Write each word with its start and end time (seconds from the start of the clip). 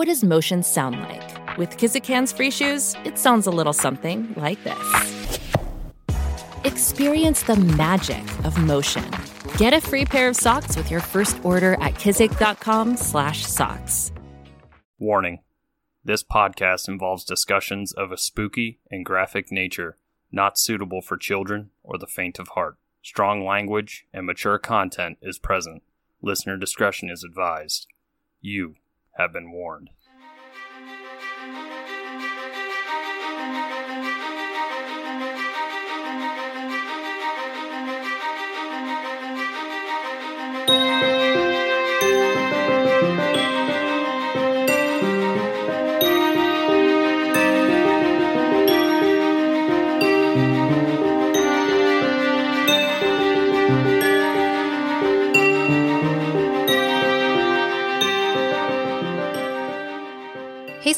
What 0.00 0.08
does 0.08 0.24
motion 0.24 0.62
sound 0.62 0.98
like? 0.98 1.58
With 1.58 1.76
Kizik 1.76 2.06
hands-free 2.06 2.52
shoes, 2.52 2.96
it 3.04 3.18
sounds 3.18 3.46
a 3.46 3.50
little 3.50 3.74
something 3.74 4.32
like 4.34 4.64
this. 4.64 5.38
Experience 6.64 7.42
the 7.42 7.56
magic 7.56 8.22
of 8.46 8.56
motion. 8.56 9.04
Get 9.58 9.74
a 9.74 9.80
free 9.82 10.06
pair 10.06 10.30
of 10.30 10.36
socks 10.36 10.74
with 10.74 10.90
your 10.90 11.00
first 11.00 11.38
order 11.44 11.74
at 11.82 11.96
kizik.com/socks. 11.96 14.12
Warning. 14.98 15.40
This 16.02 16.24
podcast 16.24 16.88
involves 16.88 17.26
discussions 17.26 17.92
of 17.92 18.10
a 18.10 18.16
spooky 18.16 18.80
and 18.90 19.04
graphic 19.04 19.52
nature 19.52 19.98
not 20.32 20.58
suitable 20.58 21.02
for 21.02 21.18
children 21.18 21.72
or 21.82 21.98
the 21.98 22.06
faint 22.06 22.38
of 22.38 22.48
heart. 22.48 22.78
Strong 23.02 23.44
language 23.44 24.06
and 24.14 24.24
mature 24.24 24.58
content 24.58 25.18
is 25.20 25.38
present. 25.38 25.82
Listener 26.22 26.56
discretion 26.56 27.10
is 27.10 27.22
advised. 27.22 27.86
You 28.40 28.76
have 29.20 29.34
been 29.34 29.50
warned. 29.52 29.90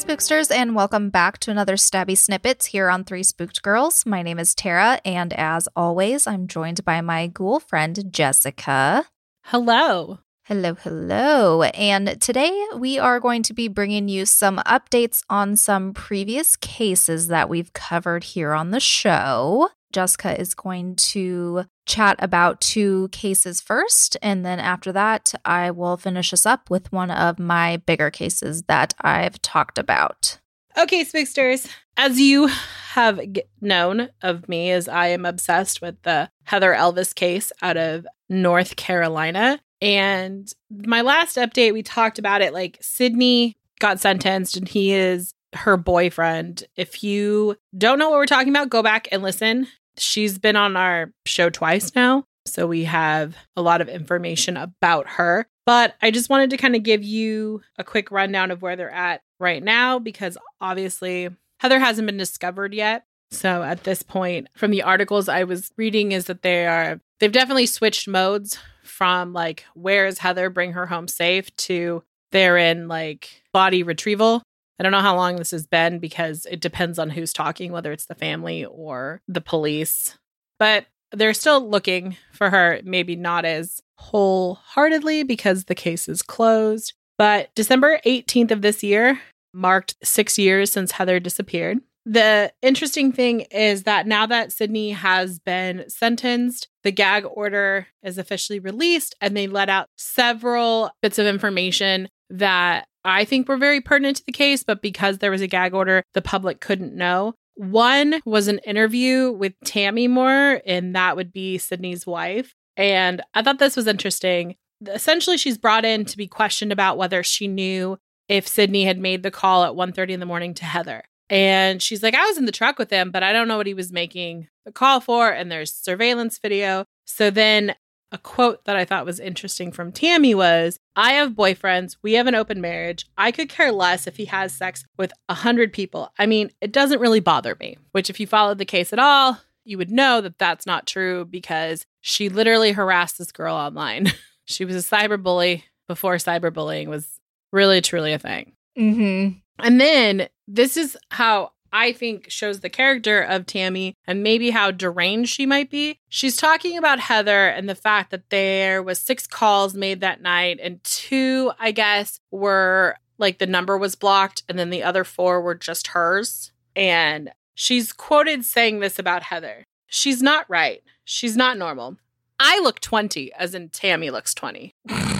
Spooksters, 0.03 0.51
and 0.51 0.75
welcome 0.75 1.09
back 1.09 1.37
to 1.37 1.49
another 1.49 1.77
Stabby 1.77 2.17
Snippets 2.17 2.65
here 2.65 2.89
on 2.89 3.05
Three 3.05 3.23
Spooked 3.23 3.61
Girls. 3.61 4.05
My 4.05 4.21
name 4.21 4.37
is 4.37 4.53
Tara, 4.53 4.99
and 5.05 5.31
as 5.31 5.69
always, 5.77 6.27
I'm 6.27 6.45
joined 6.45 6.83
by 6.83 6.99
my 6.99 7.27
ghoul 7.27 7.61
friend, 7.61 8.11
Jessica. 8.11 9.05
Hello. 9.43 10.19
Hello, 10.47 10.73
hello. 10.73 11.61
And 11.61 12.19
today 12.19 12.65
we 12.75 12.99
are 12.99 13.21
going 13.21 13.43
to 13.43 13.53
be 13.53 13.69
bringing 13.69 14.09
you 14.09 14.25
some 14.25 14.57
updates 14.57 15.23
on 15.29 15.55
some 15.55 15.93
previous 15.93 16.57
cases 16.57 17.29
that 17.29 17.47
we've 17.47 17.71
covered 17.71 18.25
here 18.25 18.51
on 18.51 18.71
the 18.71 18.81
show. 18.81 19.69
Jessica 19.93 20.37
is 20.37 20.53
going 20.53 20.97
to 20.97 21.63
chat 21.85 22.17
about 22.19 22.59
two 22.59 23.07
cases 23.13 23.61
first. 23.61 24.17
And 24.21 24.45
then 24.45 24.59
after 24.59 24.91
that, 24.91 25.33
I 25.45 25.71
will 25.71 25.95
finish 25.95 26.33
us 26.33 26.45
up 26.45 26.69
with 26.69 26.91
one 26.91 27.09
of 27.09 27.39
my 27.39 27.77
bigger 27.77 28.11
cases 28.11 28.63
that 28.63 28.93
I've 28.99 29.41
talked 29.41 29.77
about. 29.77 30.39
Okay, 30.77 31.05
Spooksters. 31.05 31.71
As 31.95 32.19
you 32.19 32.47
have 32.89 33.21
known 33.61 34.09
of 34.21 34.49
me, 34.49 34.71
as 34.71 34.89
I 34.89 35.07
am 35.07 35.25
obsessed 35.25 35.81
with 35.81 36.01
the 36.01 36.31
Heather 36.43 36.73
Elvis 36.73 37.15
case 37.15 37.53
out 37.61 37.77
of 37.77 38.05
North 38.27 38.75
Carolina. 38.75 39.61
And 39.83 40.49
my 40.71 41.01
last 41.01 41.35
update, 41.35 41.73
we 41.73 41.83
talked 41.83 42.17
about 42.17 42.41
it 42.41 42.53
like 42.53 42.77
Sidney 42.79 43.57
got 43.81 43.99
sentenced 43.99 44.55
and 44.55 44.65
he 44.65 44.93
is 44.93 45.33
her 45.55 45.75
boyfriend. 45.75 46.63
If 46.77 47.03
you 47.03 47.57
don't 47.77 47.99
know 47.99 48.09
what 48.09 48.15
we're 48.15 48.25
talking 48.25 48.47
about, 48.47 48.69
go 48.69 48.81
back 48.81 49.09
and 49.11 49.21
listen. 49.21 49.67
She's 49.97 50.39
been 50.39 50.55
on 50.55 50.77
our 50.77 51.11
show 51.25 51.49
twice 51.49 51.93
now. 51.95 52.23
So 52.45 52.65
we 52.65 52.85
have 52.85 53.35
a 53.57 53.61
lot 53.61 53.81
of 53.81 53.89
information 53.89 54.55
about 54.55 55.05
her. 55.09 55.47
But 55.65 55.95
I 56.01 56.11
just 56.11 56.29
wanted 56.29 56.51
to 56.51 56.57
kind 56.57 56.77
of 56.77 56.83
give 56.83 57.03
you 57.03 57.61
a 57.77 57.83
quick 57.83 58.09
rundown 58.09 58.51
of 58.51 58.61
where 58.61 58.77
they're 58.77 58.89
at 58.89 59.21
right 59.37 59.61
now 59.61 59.99
because 59.99 60.37
obviously 60.61 61.27
Heather 61.59 61.79
hasn't 61.79 62.05
been 62.05 62.17
discovered 62.17 62.73
yet. 62.73 63.03
So 63.31 63.63
at 63.63 63.83
this 63.83 64.01
point, 64.01 64.47
from 64.55 64.71
the 64.71 64.83
articles 64.83 65.27
I 65.27 65.43
was 65.43 65.71
reading, 65.75 66.13
is 66.13 66.25
that 66.25 66.41
they 66.41 66.67
are 66.67 67.01
they've 67.19 67.31
definitely 67.31 67.65
switched 67.65 68.07
modes 68.07 68.59
from 68.83 69.33
like 69.33 69.65
where 69.73 70.05
is 70.05 70.19
Heather, 70.19 70.49
bring 70.49 70.73
her 70.73 70.85
home 70.85 71.07
safe 71.07 71.55
to 71.57 72.03
they're 72.31 72.57
in 72.57 72.87
like 72.87 73.43
body 73.53 73.83
retrieval. 73.83 74.41
I 74.79 74.83
don't 74.83 74.91
know 74.91 75.01
how 75.01 75.15
long 75.15 75.35
this 75.35 75.51
has 75.51 75.67
been 75.67 75.99
because 75.99 76.47
it 76.49 76.59
depends 76.59 76.97
on 76.97 77.09
who's 77.11 77.31
talking, 77.31 77.71
whether 77.71 77.91
it's 77.91 78.07
the 78.07 78.15
family 78.15 78.65
or 78.65 79.21
the 79.27 79.39
police. 79.39 80.17
But 80.57 80.87
they're 81.11 81.35
still 81.35 81.69
looking 81.69 82.17
for 82.31 82.49
her, 82.49 82.81
maybe 82.83 83.15
not 83.15 83.45
as 83.45 83.81
wholeheartedly 83.99 85.23
because 85.23 85.65
the 85.65 85.75
case 85.75 86.09
is 86.09 86.23
closed. 86.23 86.93
But 87.17 87.49
December 87.55 87.99
18th 88.05 88.51
of 88.51 88.61
this 88.63 88.83
year 88.83 89.21
marked 89.53 89.95
six 90.03 90.39
years 90.39 90.71
since 90.71 90.93
Heather 90.93 91.19
disappeared. 91.19 91.79
The 92.05 92.51
interesting 92.61 93.13
thing 93.13 93.41
is 93.51 93.83
that 93.83 94.07
now 94.07 94.25
that 94.25 94.51
Sidney 94.51 94.91
has 94.91 95.39
been 95.39 95.85
sentenced, 95.89 96.67
the 96.83 96.91
gag 96.91 97.25
order 97.25 97.87
is 98.03 98.17
officially 98.17 98.59
released, 98.59 99.15
and 99.21 99.37
they 99.37 99.47
let 99.47 99.69
out 99.69 99.87
several 99.97 100.91
bits 101.01 101.17
of 101.17 101.25
information 101.25 102.09
that 102.29 102.87
I 103.05 103.23
think 103.23 103.47
were 103.47 103.57
very 103.57 103.79
pertinent 103.79 104.17
to 104.17 104.25
the 104.25 104.33
case, 104.33 104.63
but 104.63 104.81
because 104.81 105.19
there 105.19 105.31
was 105.31 105.41
a 105.41 105.47
gag 105.47 105.73
order, 105.73 106.03
the 106.13 106.21
public 106.21 106.59
couldn't 106.59 106.93
know. 106.93 107.35
One 107.55 108.19
was 108.25 108.47
an 108.47 108.59
interview 108.59 109.31
with 109.31 109.53
Tammy 109.63 110.07
Moorer, 110.07 110.61
and 110.65 110.95
that 110.95 111.15
would 111.15 111.31
be 111.31 111.57
Sidney's 111.57 112.07
wife. 112.07 112.53
And 112.75 113.21
I 113.33 113.43
thought 113.43 113.59
this 113.59 113.75
was 113.75 113.87
interesting. 113.87 114.55
Essentially, 114.87 115.37
she's 115.37 115.57
brought 115.57 115.85
in 115.85 116.05
to 116.05 116.17
be 116.17 116.27
questioned 116.27 116.71
about 116.71 116.97
whether 116.97 117.23
she 117.23 117.47
knew 117.47 117.97
if 118.27 118.47
Sidney 118.47 118.85
had 118.85 118.97
made 118.97 119.23
the 119.23 119.31
call 119.31 119.63
at 119.63 119.75
1:30 119.75 120.13
in 120.13 120.19
the 120.19 120.25
morning 120.25 120.53
to 120.55 120.65
Heather. 120.65 121.03
And 121.29 121.81
she's 121.81 122.03
like, 122.03 122.15
I 122.15 122.25
was 122.25 122.37
in 122.37 122.45
the 122.45 122.51
truck 122.51 122.77
with 122.77 122.89
him, 122.89 123.11
but 123.11 123.23
I 123.23 123.33
don't 123.33 123.47
know 123.47 123.57
what 123.57 123.67
he 123.67 123.73
was 123.73 123.91
making 123.91 124.47
the 124.65 124.71
call 124.71 124.99
for. 124.99 125.29
And 125.29 125.51
there's 125.51 125.73
surveillance 125.73 126.37
video. 126.37 126.85
So 127.05 127.29
then 127.29 127.75
a 128.13 128.17
quote 128.19 128.63
that 128.65 128.75
I 128.75 128.85
thought 128.85 129.07
was 129.07 129.19
interesting 129.19 129.71
from 129.71 129.91
Tammy 129.91 130.35
was 130.35 130.79
I 130.95 131.13
have 131.13 131.31
boyfriends. 131.31 131.97
We 132.03 132.13
have 132.13 132.27
an 132.27 132.35
open 132.35 132.61
marriage. 132.61 133.07
I 133.17 133.31
could 133.31 133.49
care 133.49 133.71
less 133.71 134.05
if 134.05 134.17
he 134.17 134.25
has 134.25 134.53
sex 134.53 134.85
with 134.97 135.11
a 135.27 135.33
hundred 135.33 135.73
people. 135.73 136.13
I 136.19 136.27
mean, 136.27 136.51
it 136.61 136.71
doesn't 136.71 136.99
really 136.99 137.19
bother 137.19 137.57
me, 137.59 137.77
which, 137.91 138.11
if 138.11 138.19
you 138.19 138.27
followed 138.27 138.59
the 138.59 138.65
case 138.65 138.93
at 138.93 138.99
all, 138.99 139.39
you 139.65 139.79
would 139.79 139.89
know 139.89 140.21
that 140.21 140.37
that's 140.37 140.67
not 140.67 140.85
true 140.85 141.25
because 141.25 141.87
she 142.01 142.29
literally 142.29 142.71
harassed 142.71 143.17
this 143.17 143.31
girl 143.31 143.55
online. 143.55 144.11
she 144.45 144.63
was 144.63 144.75
a 144.75 144.79
cyberbully 144.87 145.63
before 145.87 146.15
cyberbullying 146.15 146.87
was 146.87 147.19
really, 147.51 147.81
truly 147.81 148.13
a 148.13 148.19
thing. 148.19 148.53
Mm-hmm. 148.77 149.39
And 149.59 149.79
then 149.79 150.27
this 150.47 150.77
is 150.77 150.97
how 151.11 151.51
I 151.73 151.91
think 151.91 152.29
shows 152.29 152.59
the 152.59 152.69
character 152.69 153.21
of 153.21 153.47
Tammy 153.47 153.95
and 154.05 154.21
maybe 154.21 154.51
how 154.51 154.69
deranged 154.69 155.33
she 155.33 155.47
might 155.47 155.71
be. 155.71 155.99
She's 156.07 156.35
talking 156.35 156.77
about 156.77 156.99
Heather 156.99 157.47
and 157.47 157.67
the 157.67 157.75
fact 157.75 158.11
that 158.11 158.29
there 158.29 158.83
was 158.83 158.99
six 158.99 159.25
calls 159.25 159.73
made 159.73 159.99
that 160.01 160.21
night 160.21 160.59
and 160.61 160.83
two, 160.83 161.51
I 161.59 161.71
guess, 161.71 162.19
were 162.29 162.95
like 163.17 163.39
the 163.39 163.47
number 163.47 163.75
was 163.77 163.95
blocked 163.95 164.43
and 164.47 164.59
then 164.59 164.69
the 164.69 164.83
other 164.83 165.03
four 165.03 165.41
were 165.41 165.55
just 165.55 165.87
hers. 165.87 166.51
And 166.75 167.31
she's 167.55 167.91
quoted 167.91 168.45
saying 168.45 168.79
this 168.79 168.99
about 168.99 169.23
Heather. 169.23 169.65
She's 169.87 170.21
not 170.21 170.45
right. 170.47 170.83
She's 171.03 171.35
not 171.35 171.57
normal. 171.57 171.97
I 172.39 172.59
look 172.59 172.81
20 172.81 173.33
as 173.33 173.55
in 173.55 173.69
Tammy 173.69 174.11
looks 174.11 174.35
20. 174.35 174.75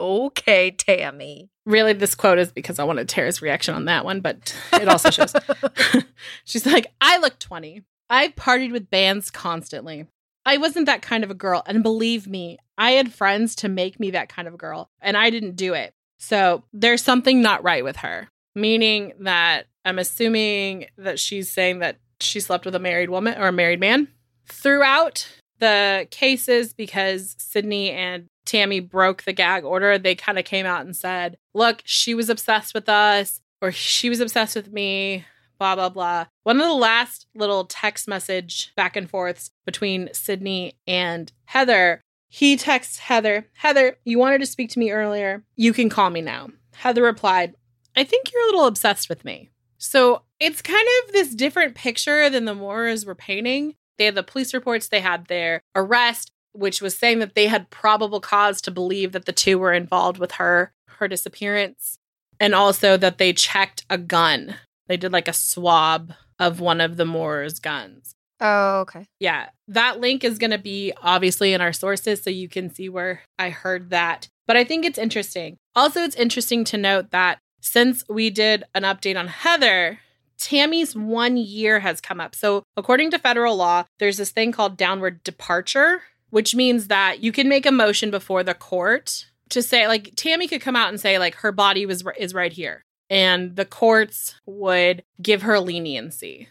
okay, 0.00 0.70
Tammy. 0.70 1.50
Really, 1.64 1.92
this 1.92 2.14
quote 2.14 2.38
is 2.38 2.52
because 2.52 2.78
I 2.78 2.84
wanted 2.84 3.08
Tara's 3.08 3.42
reaction 3.42 3.74
on 3.74 3.86
that 3.86 4.04
one, 4.04 4.20
but 4.20 4.54
it 4.72 4.88
also 4.88 5.10
shows. 5.10 5.34
She's 6.44 6.66
like, 6.66 6.92
I 7.00 7.18
look 7.18 7.38
20. 7.38 7.82
I 8.08 8.28
partied 8.28 8.72
with 8.72 8.90
bands 8.90 9.30
constantly. 9.30 10.06
I 10.44 10.58
wasn't 10.58 10.86
that 10.86 11.02
kind 11.02 11.24
of 11.24 11.30
a 11.30 11.34
girl. 11.34 11.62
And 11.66 11.82
believe 11.82 12.28
me, 12.28 12.58
I 12.78 12.92
had 12.92 13.12
friends 13.12 13.56
to 13.56 13.68
make 13.68 13.98
me 13.98 14.12
that 14.12 14.28
kind 14.28 14.46
of 14.46 14.54
a 14.54 14.58
girl, 14.58 14.90
and 15.00 15.16
I 15.16 15.30
didn't 15.30 15.56
do 15.56 15.74
it. 15.74 15.92
So 16.18 16.62
there's 16.72 17.02
something 17.02 17.42
not 17.42 17.64
right 17.64 17.84
with 17.84 17.96
her, 17.96 18.28
meaning 18.54 19.12
that 19.20 19.66
I'm 19.84 19.98
assuming 19.98 20.86
that 20.98 21.18
she's 21.18 21.52
saying 21.52 21.80
that 21.80 21.98
she 22.20 22.40
slept 22.40 22.64
with 22.64 22.74
a 22.74 22.80
married 22.80 23.10
woman 23.10 23.36
or 23.38 23.48
a 23.48 23.52
married 23.52 23.80
man. 23.80 24.08
Throughout 24.46 25.28
the 25.58 26.06
cases 26.10 26.72
because 26.72 27.34
Sidney 27.38 27.90
and 27.90 28.26
Tammy 28.44 28.80
broke 28.80 29.22
the 29.22 29.32
gag 29.32 29.64
order, 29.64 29.98
they 29.98 30.14
kind 30.14 30.38
of 30.38 30.44
came 30.44 30.66
out 30.66 30.84
and 30.84 30.96
said, 30.96 31.36
look, 31.54 31.82
she 31.84 32.14
was 32.14 32.30
obsessed 32.30 32.74
with 32.74 32.88
us 32.88 33.40
or 33.60 33.72
she 33.72 34.08
was 34.08 34.20
obsessed 34.20 34.56
with 34.56 34.72
me, 34.72 35.24
blah, 35.58 35.74
blah, 35.74 35.88
blah. 35.88 36.26
One 36.44 36.60
of 36.60 36.66
the 36.66 36.74
last 36.74 37.26
little 37.34 37.64
text 37.64 38.08
message 38.08 38.72
back 38.76 38.96
and 38.96 39.08
forths 39.08 39.50
between 39.64 40.08
Sidney 40.12 40.74
and 40.86 41.32
Heather, 41.46 42.00
he 42.28 42.56
texts 42.56 42.98
Heather, 42.98 43.48
Heather, 43.54 43.96
you 44.04 44.18
wanted 44.18 44.40
to 44.40 44.46
speak 44.46 44.70
to 44.70 44.78
me 44.78 44.90
earlier. 44.90 45.44
You 45.56 45.72
can 45.72 45.88
call 45.88 46.10
me 46.10 46.20
now. 46.20 46.50
Heather 46.74 47.02
replied, 47.02 47.54
I 47.96 48.04
think 48.04 48.30
you're 48.32 48.42
a 48.42 48.46
little 48.46 48.66
obsessed 48.66 49.08
with 49.08 49.24
me. 49.24 49.50
So 49.78 50.22
it's 50.38 50.62
kind 50.62 50.86
of 51.04 51.12
this 51.12 51.34
different 51.34 51.74
picture 51.74 52.28
than 52.28 52.44
the 52.44 52.54
Moorers 52.54 53.06
were 53.06 53.14
painting. 53.14 53.74
They 53.98 54.06
had 54.06 54.14
the 54.14 54.22
police 54.22 54.52
reports, 54.54 54.88
they 54.88 55.00
had 55.00 55.26
their 55.26 55.62
arrest, 55.74 56.30
which 56.52 56.80
was 56.80 56.96
saying 56.96 57.18
that 57.20 57.34
they 57.34 57.46
had 57.46 57.70
probable 57.70 58.20
cause 58.20 58.60
to 58.62 58.70
believe 58.70 59.12
that 59.12 59.26
the 59.26 59.32
two 59.32 59.58
were 59.58 59.72
involved 59.72 60.18
with 60.18 60.32
her, 60.32 60.72
her 60.88 61.08
disappearance, 61.08 61.98
and 62.40 62.54
also 62.54 62.96
that 62.96 63.18
they 63.18 63.32
checked 63.32 63.84
a 63.90 63.98
gun. 63.98 64.56
They 64.86 64.96
did 64.96 65.12
like 65.12 65.28
a 65.28 65.32
swab 65.32 66.12
of 66.38 66.60
one 66.60 66.80
of 66.80 66.96
the 66.96 67.06
Moorer's 67.06 67.58
guns. 67.58 68.14
Oh, 68.40 68.80
okay. 68.80 69.06
Yeah, 69.18 69.48
that 69.68 70.00
link 70.00 70.22
is 70.22 70.38
going 70.38 70.50
to 70.50 70.58
be 70.58 70.92
obviously 71.02 71.54
in 71.54 71.60
our 71.60 71.72
sources 71.72 72.22
so 72.22 72.30
you 72.30 72.48
can 72.48 72.72
see 72.74 72.88
where 72.88 73.22
I 73.38 73.50
heard 73.50 73.90
that. 73.90 74.28
But 74.46 74.56
I 74.56 74.64
think 74.64 74.84
it's 74.84 74.98
interesting. 74.98 75.56
Also, 75.74 76.00
it's 76.00 76.16
interesting 76.16 76.64
to 76.64 76.76
note 76.76 77.10
that 77.10 77.38
since 77.60 78.04
we 78.08 78.30
did 78.30 78.64
an 78.74 78.82
update 78.82 79.18
on 79.18 79.28
Heather, 79.28 80.00
Tammy's 80.38 80.94
one 80.94 81.36
year 81.36 81.80
has 81.80 82.00
come 82.00 82.20
up. 82.20 82.34
So, 82.34 82.62
according 82.76 83.10
to 83.12 83.18
federal 83.18 83.56
law, 83.56 83.84
there's 83.98 84.16
this 84.16 84.30
thing 84.30 84.52
called 84.52 84.76
downward 84.76 85.22
departure, 85.24 86.02
which 86.30 86.54
means 86.54 86.88
that 86.88 87.20
you 87.20 87.32
can 87.32 87.48
make 87.48 87.66
a 87.66 87.72
motion 87.72 88.10
before 88.10 88.42
the 88.42 88.54
court 88.54 89.26
to 89.50 89.62
say, 89.62 89.86
like, 89.86 90.12
Tammy 90.16 90.48
could 90.48 90.60
come 90.60 90.76
out 90.76 90.88
and 90.88 91.00
say, 91.00 91.18
like, 91.18 91.36
her 91.36 91.52
body 91.52 91.86
was 91.86 92.04
is 92.18 92.34
right 92.34 92.52
here, 92.52 92.84
and 93.08 93.56
the 93.56 93.64
courts 93.64 94.34
would 94.44 95.02
give 95.22 95.42
her 95.42 95.58
leniency. 95.60 96.48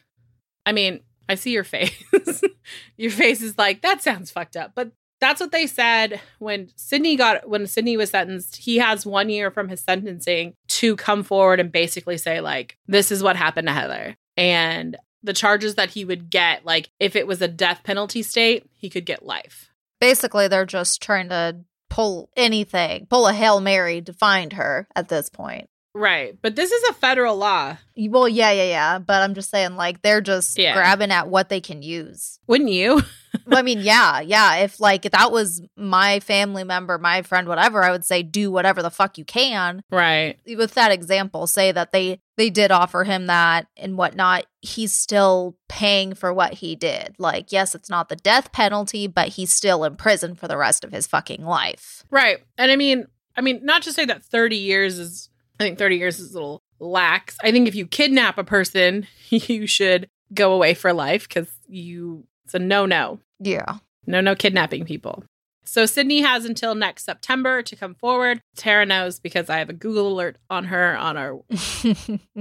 I 0.65 0.71
mean, 0.71 1.01
I 1.27 1.35
see 1.35 1.51
your 1.51 1.63
face. 1.63 2.03
your 2.97 3.11
face 3.11 3.41
is 3.41 3.57
like 3.57 3.81
that 3.81 4.01
sounds 4.01 4.31
fucked 4.31 4.55
up, 4.55 4.71
but 4.75 4.91
that's 5.25 5.41
what 5.41 5.51
they 5.51 5.65
said 5.65 6.21
when 6.37 6.69
Sidney 6.75 7.15
got 7.15 7.49
when 7.49 7.65
Sidney 7.65 7.97
was 7.97 8.11
sentenced. 8.11 8.57
He 8.57 8.77
has 8.77 9.05
one 9.05 9.29
year 9.29 9.49
from 9.49 9.69
his 9.69 9.81
sentencing 9.81 10.53
to 10.67 10.95
come 10.95 11.23
forward 11.23 11.59
and 11.59 11.71
basically 11.71 12.17
say 12.19 12.41
like 12.41 12.77
this 12.87 13.11
is 13.11 13.23
what 13.23 13.35
happened 13.35 13.67
to 13.67 13.73
Heather 13.73 14.15
and 14.37 14.95
the 15.23 15.33
charges 15.33 15.75
that 15.75 15.89
he 15.89 16.05
would 16.05 16.29
get 16.29 16.63
like 16.63 16.91
if 16.99 17.15
it 17.15 17.25
was 17.25 17.41
a 17.41 17.47
death 17.47 17.81
penalty 17.83 18.21
state 18.21 18.69
he 18.75 18.87
could 18.87 19.05
get 19.05 19.25
life. 19.25 19.71
Basically, 19.99 20.47
they're 20.47 20.65
just 20.65 21.01
trying 21.01 21.29
to 21.29 21.57
pull 21.89 22.29
anything, 22.37 23.07
pull 23.09 23.25
a 23.25 23.33
hail 23.33 23.59
mary 23.59 24.01
to 24.03 24.13
find 24.13 24.53
her 24.53 24.87
at 24.95 25.09
this 25.09 25.29
point. 25.29 25.69
Right. 25.95 26.37
But 26.41 26.55
this 26.57 26.71
is 26.71 26.83
a 26.89 26.93
federal 26.93 27.37
law. 27.37 27.77
Well, 27.97 28.27
yeah, 28.27 28.51
yeah, 28.51 28.65
yeah. 28.65 28.99
But 28.99 29.23
I'm 29.23 29.33
just 29.33 29.49
saying, 29.49 29.77
like, 29.77 30.01
they're 30.01 30.19
just 30.21 30.57
Yeah. 30.59 30.73
grabbing 30.73 31.09
at 31.11 31.29
what 31.29 31.47
they 31.47 31.61
can 31.61 31.81
use. 31.81 32.37
Wouldn't 32.47 32.69
you? 32.69 33.01
Well, 33.45 33.59
I 33.59 33.63
mean, 33.63 33.81
yeah, 33.81 34.21
yeah. 34.21 34.55
If 34.59 34.79
like 34.79 35.05
if 35.05 35.11
that 35.11 35.29
was 35.31 35.61
my 35.75 36.21
family 36.21 36.63
member, 36.63 36.97
my 36.97 37.21
friend, 37.21 37.49
whatever, 37.49 37.83
I 37.83 37.91
would 37.91 38.05
say 38.05 38.23
do 38.23 38.49
whatever 38.49 38.81
the 38.81 38.89
fuck 38.89 39.17
you 39.17 39.25
can. 39.25 39.83
right. 39.91 40.39
With 40.57 40.73
that 40.75 40.91
example, 40.91 41.45
say 41.45 41.73
that 41.73 41.91
they 41.91 42.21
they 42.37 42.49
did 42.49 42.71
offer 42.71 43.03
him 43.03 43.27
that 43.27 43.67
and 43.75 43.97
whatnot. 43.97 44.45
He's 44.61 44.93
still 44.93 45.57
paying 45.67 46.13
for 46.15 46.33
what 46.33 46.53
he 46.55 46.75
did. 46.77 47.13
Like, 47.19 47.51
yes, 47.51 47.75
it's 47.75 47.89
not 47.89 48.07
the 48.07 48.15
death 48.15 48.53
penalty, 48.53 49.05
but 49.05 49.27
he's 49.29 49.51
still 49.51 49.83
in 49.83 49.97
prison 49.97 50.33
for 50.35 50.47
the 50.47 50.57
rest 50.57 50.85
of 50.85 50.93
his 50.93 51.05
fucking 51.05 51.43
life. 51.43 52.03
Right. 52.09 52.37
And 52.57 52.71
I 52.71 52.77
mean, 52.77 53.05
I 53.35 53.41
mean, 53.41 53.59
not 53.65 53.83
to 53.83 53.91
say 53.91 54.05
that 54.05 54.23
30 54.23 54.55
years 54.55 54.97
is 54.97 55.29
I 55.59 55.63
think 55.63 55.77
30 55.77 55.97
years 55.97 56.19
is 56.19 56.31
a 56.31 56.33
little 56.33 56.61
lax. 56.79 57.37
I 57.43 57.51
think 57.51 57.67
if 57.67 57.75
you 57.75 57.87
kidnap 57.87 58.37
a 58.37 58.43
person, 58.43 59.07
you 59.29 59.67
should 59.67 60.09
go 60.33 60.53
away 60.53 60.73
for 60.73 60.93
life 60.93 61.27
because 61.27 61.47
you 61.67 62.25
it's 62.45 62.53
a 62.53 62.59
no-no. 62.59 63.19
Yeah. 63.39 63.77
No, 64.05 64.21
no 64.21 64.35
kidnapping 64.35 64.85
people. 64.85 65.23
So 65.65 65.87
Sidney 65.87 66.21
has 66.21 66.45
until 66.45 66.75
next 66.75 67.05
September 67.05 67.63
to 67.63 67.75
come 67.75 67.95
forward. 67.95 68.39
Tara 68.55 68.85
knows 68.85 69.19
because 69.19 69.49
I 69.49 69.57
have 69.57 69.69
a 69.69 69.73
Google 69.73 70.09
alert 70.09 70.37
on 70.49 70.65
her 70.65 70.95
on 70.95 71.17
our 71.17 71.33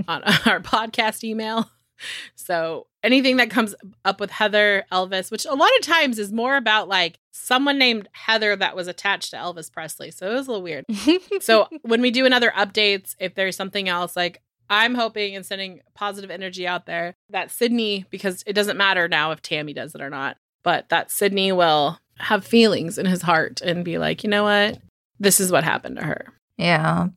on 0.08 0.22
our 0.24 0.60
podcast 0.60 1.24
email. 1.24 1.70
So 2.34 2.86
anything 3.04 3.36
that 3.36 3.50
comes 3.50 3.74
up 4.04 4.18
with 4.18 4.30
Heather 4.30 4.84
Elvis, 4.90 5.30
which 5.30 5.44
a 5.44 5.54
lot 5.54 5.70
of 5.78 5.82
times 5.86 6.18
is 6.18 6.32
more 6.32 6.56
about 6.56 6.88
like 6.88 7.18
someone 7.32 7.78
named 7.78 8.08
Heather 8.12 8.56
that 8.56 8.74
was 8.74 8.88
attached 8.88 9.30
to 9.30 9.36
Elvis 9.36 9.70
Presley. 9.70 10.10
So 10.10 10.30
it 10.30 10.34
was 10.34 10.48
a 10.48 10.50
little 10.50 10.62
weird. 10.62 10.84
So 11.40 11.68
when 11.82 12.00
we 12.00 12.10
do 12.10 12.26
another 12.26 12.50
updates, 12.56 13.14
if 13.18 13.34
there's 13.34 13.56
something 13.56 13.88
else, 13.88 14.16
like 14.16 14.40
I'm 14.70 14.94
hoping 14.94 15.36
and 15.36 15.44
sending 15.44 15.80
positive 15.94 16.30
energy 16.30 16.66
out 16.66 16.86
there 16.86 17.14
that 17.30 17.50
Sidney, 17.50 18.06
because 18.10 18.42
it 18.46 18.54
doesn't 18.54 18.78
matter 18.78 19.08
now 19.08 19.30
if 19.32 19.42
Tammy 19.42 19.74
does 19.74 19.94
it 19.94 20.00
or 20.00 20.08
not, 20.10 20.38
but 20.62 20.88
that 20.88 21.10
Sidney 21.10 21.52
will 21.52 21.98
have 22.18 22.46
feelings 22.46 22.96
in 22.96 23.06
his 23.06 23.22
heart 23.22 23.60
and 23.60 23.84
be 23.84 23.98
like, 23.98 24.24
you 24.24 24.30
know 24.30 24.44
what? 24.44 24.78
This 25.20 25.38
is 25.40 25.52
what 25.52 25.64
happened 25.64 25.96
to 25.96 26.04
her. 26.04 26.26
yeah. 26.56 27.08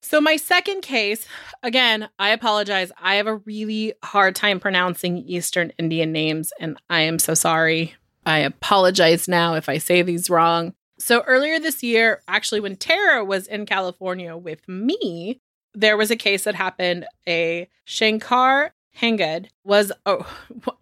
So, 0.00 0.20
my 0.20 0.36
second 0.36 0.82
case, 0.82 1.26
again, 1.62 2.08
I 2.18 2.30
apologize. 2.30 2.92
I 3.00 3.16
have 3.16 3.26
a 3.26 3.36
really 3.36 3.94
hard 4.04 4.36
time 4.36 4.60
pronouncing 4.60 5.18
Eastern 5.18 5.72
Indian 5.78 6.12
names, 6.12 6.52
and 6.60 6.78
I 6.88 7.00
am 7.00 7.18
so 7.18 7.34
sorry. 7.34 7.94
I 8.24 8.38
apologize 8.38 9.26
now 9.26 9.54
if 9.54 9.68
I 9.68 9.78
say 9.78 10.02
these 10.02 10.30
wrong. 10.30 10.74
So, 10.98 11.22
earlier 11.22 11.58
this 11.58 11.82
year, 11.82 12.22
actually, 12.28 12.60
when 12.60 12.76
Tara 12.76 13.24
was 13.24 13.46
in 13.48 13.66
California 13.66 14.36
with 14.36 14.66
me, 14.68 15.40
there 15.74 15.96
was 15.96 16.10
a 16.10 16.16
case 16.16 16.44
that 16.44 16.54
happened. 16.54 17.06
A 17.28 17.68
Shankar 17.84 18.72
Hangud 19.00 19.46
was, 19.64 19.92
oh, 20.06 20.26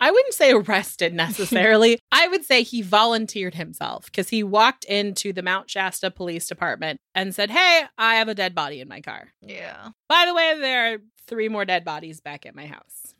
I 0.00 0.10
wouldn't 0.10 0.34
say 0.34 0.52
arrested 0.52 1.12
necessarily. 1.14 1.98
I 2.12 2.28
would 2.28 2.44
say 2.44 2.62
he 2.62 2.82
volunteered 2.82 3.54
himself 3.54 4.06
because 4.06 4.30
he 4.30 4.42
walked 4.42 4.84
into 4.84 5.32
the 5.32 5.42
Mount 5.42 5.70
Shasta 5.70 6.10
Police 6.10 6.48
Department 6.48 6.98
and 7.14 7.34
said, 7.34 7.50
Hey, 7.50 7.84
I 7.98 8.16
have 8.16 8.28
a 8.28 8.34
dead 8.34 8.54
body 8.54 8.80
in 8.80 8.88
my 8.88 9.00
car. 9.00 9.28
Yeah. 9.42 9.90
By 10.08 10.24
the 10.26 10.34
way, 10.34 10.58
there 10.58 10.94
are 10.94 10.98
three 11.26 11.48
more 11.48 11.64
dead 11.64 11.84
bodies 11.84 12.20
back 12.20 12.46
at 12.46 12.54
my 12.54 12.66
house. 12.66 13.14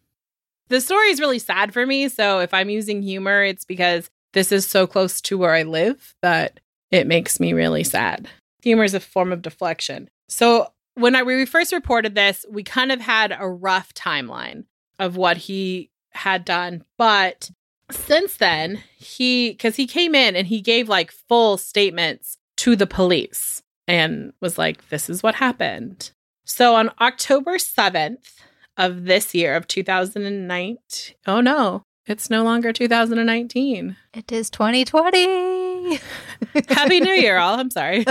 The 0.68 0.80
story 0.80 1.08
is 1.08 1.20
really 1.20 1.38
sad 1.38 1.72
for 1.72 1.84
me. 1.86 2.08
So 2.08 2.40
if 2.40 2.52
I'm 2.54 2.70
using 2.70 3.02
humor, 3.02 3.44
it's 3.44 3.64
because 3.64 4.10
this 4.32 4.50
is 4.50 4.66
so 4.66 4.86
close 4.86 5.20
to 5.22 5.38
where 5.38 5.52
I 5.52 5.62
live 5.62 6.14
that 6.22 6.60
it 6.90 7.06
makes 7.06 7.38
me 7.38 7.52
really 7.52 7.84
sad. 7.84 8.28
Humor 8.62 8.84
is 8.84 8.94
a 8.94 9.00
form 9.00 9.32
of 9.32 9.42
deflection. 9.42 10.08
So 10.28 10.72
when 10.94 11.14
I, 11.14 11.22
we 11.22 11.44
first 11.44 11.72
reported 11.72 12.14
this, 12.14 12.44
we 12.50 12.62
kind 12.62 12.90
of 12.90 13.00
had 13.00 13.36
a 13.38 13.48
rough 13.48 13.92
timeline 13.94 14.64
of 14.98 15.16
what 15.16 15.36
he 15.36 15.90
had 16.12 16.44
done. 16.44 16.84
But 16.96 17.50
since 17.90 18.36
then, 18.36 18.82
he, 18.96 19.50
because 19.50 19.76
he 19.76 19.86
came 19.86 20.14
in 20.14 20.36
and 20.36 20.46
he 20.46 20.60
gave 20.60 20.88
like 20.88 21.10
full 21.10 21.56
statements 21.56 22.38
to 22.58 22.76
the 22.76 22.86
police 22.86 23.62
and 23.86 24.32
was 24.40 24.58
like, 24.58 24.88
this 24.88 25.08
is 25.08 25.22
what 25.22 25.36
happened. 25.36 26.10
So 26.44 26.74
on 26.74 26.90
October 27.00 27.56
7th 27.58 28.40
of 28.76 29.04
this 29.04 29.34
year 29.34 29.54
of 29.54 29.66
2009, 29.66 30.78
oh 31.26 31.40
no, 31.40 31.82
it's 32.06 32.30
no 32.30 32.44
longer 32.44 32.72
2019. 32.72 33.96
It 34.14 34.32
is 34.32 34.50
2020. 34.50 35.65
Happy 36.68 37.00
New 37.00 37.12
Year, 37.12 37.38
all. 37.38 37.58
I'm 37.58 37.70
sorry. 37.70 38.04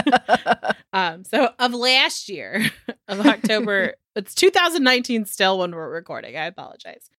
um, 0.94 1.24
so 1.24 1.50
of 1.60 1.74
last 1.74 2.30
year 2.30 2.66
of 3.08 3.26
October, 3.26 3.96
it's 4.16 4.36
2019 4.36 5.26
still 5.26 5.60
when 5.60 5.74
we're 5.74 5.90
recording. 5.90 6.38
I 6.38 6.46
apologize. 6.46 7.10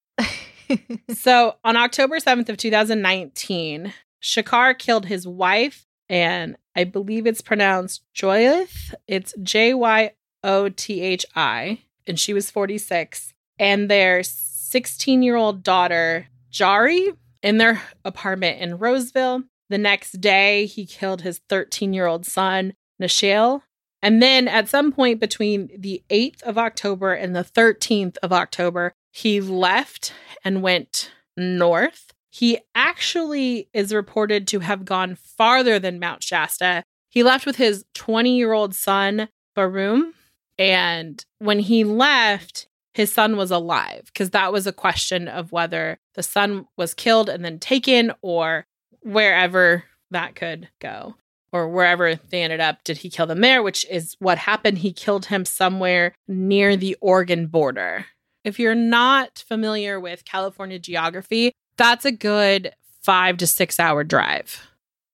So 1.15 1.57
on 1.65 1.77
October 1.77 2.19
7th 2.19 2.49
of 2.49 2.57
2019, 2.57 3.93
Shakar 4.23 4.77
killed 4.77 5.07
his 5.07 5.27
wife, 5.27 5.87
and 6.09 6.57
I 6.75 6.85
believe 6.85 7.27
it's 7.27 7.41
pronounced 7.41 8.03
Joyith. 8.15 8.95
It's 9.07 9.33
J 9.43 9.75
Y 9.75 10.13
O 10.43 10.69
T 10.69 11.01
H 11.01 11.25
I, 11.35 11.83
and 12.07 12.19
she 12.19 12.33
was 12.33 12.51
46. 12.51 13.33
And 13.59 13.89
their 13.89 14.23
16 14.23 15.23
year 15.23 15.37
old 15.37 15.63
daughter, 15.63 16.27
Jari, 16.53 17.17
in 17.43 17.59
their 17.59 17.81
apartment 18.05 18.61
in 18.61 18.79
Roseville. 18.79 19.45
The 19.69 19.79
next 19.79 20.21
day, 20.21 20.67
he 20.67 20.87
killed 20.87 21.23
his 21.23 21.41
13 21.49 21.93
year 21.93 22.07
old 22.07 22.27
son, 22.27 22.75
Nashil. 23.01 23.63
And 24.03 24.23
then 24.23 24.47
at 24.47 24.69
some 24.69 24.93
point 24.93 25.21
between 25.21 25.71
the 25.77 26.03
8th 26.11 26.43
of 26.43 26.59
October 26.59 27.13
and 27.13 27.35
the 27.35 27.45
13th 27.45 28.17
of 28.23 28.33
October, 28.33 28.93
he 29.11 29.41
left 29.41 30.13
and 30.45 30.63
went 30.63 31.11
north. 31.37 32.13
He 32.31 32.59
actually 32.75 33.69
is 33.73 33.95
reported 33.95 34.47
to 34.49 34.61
have 34.61 34.85
gone 34.85 35.17
farther 35.17 35.79
than 35.79 35.99
Mount 35.99 36.23
Shasta. 36.23 36.85
He 37.09 37.23
left 37.23 37.47
with 37.47 37.57
his 37.57 37.85
20 37.95 38.37
year 38.37 38.53
old 38.53 38.75
son, 38.75 39.29
Barum. 39.57 40.13
And 40.59 41.25
when 41.39 41.61
he 41.61 41.83
left, 41.83 42.69
his 42.95 43.13
son 43.13 43.37
was 43.37 43.51
alive 43.51 44.03
because 44.07 44.31
that 44.31 44.53
was 44.53 44.67
a 44.67 44.73
question 44.73 45.29
of 45.29 45.53
whether 45.53 45.99
the 46.15 46.23
son 46.23 46.67
was 46.77 46.95
killed 46.95 47.29
and 47.29 47.45
then 47.45 47.59
taken 47.59 48.13
or 48.23 48.67
wherever 49.07 49.85
that 50.11 50.35
could 50.35 50.69
go 50.81 51.15
or 51.53 51.69
wherever 51.69 52.17
they 52.17 52.43
ended 52.43 52.61
up. 52.61 52.83
Did 52.85 52.99
he 52.99 53.09
kill 53.09 53.27
them 53.27 53.41
there? 53.41 53.63
Which 53.63 53.87
is 53.89 54.17
what 54.19 54.39
happened. 54.39 54.79
He 54.79 54.93
killed 54.93 55.27
him 55.27 55.45
somewhere 55.45 56.13
near 56.27 56.77
the 56.77 56.97
Oregon 57.01 57.47
border. 57.47 58.07
If 58.45 58.59
you're 58.59 58.75
not 58.75 59.45
familiar 59.47 59.99
with 60.01 60.25
California 60.25 60.79
geography, 60.79 61.53
that's 61.77 62.05
a 62.05 62.13
good 62.13 62.73
five 63.03 63.37
to 63.39 63.47
six 63.47 63.79
hour 63.79 64.03
drive, 64.03 64.61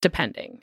depending. 0.01 0.61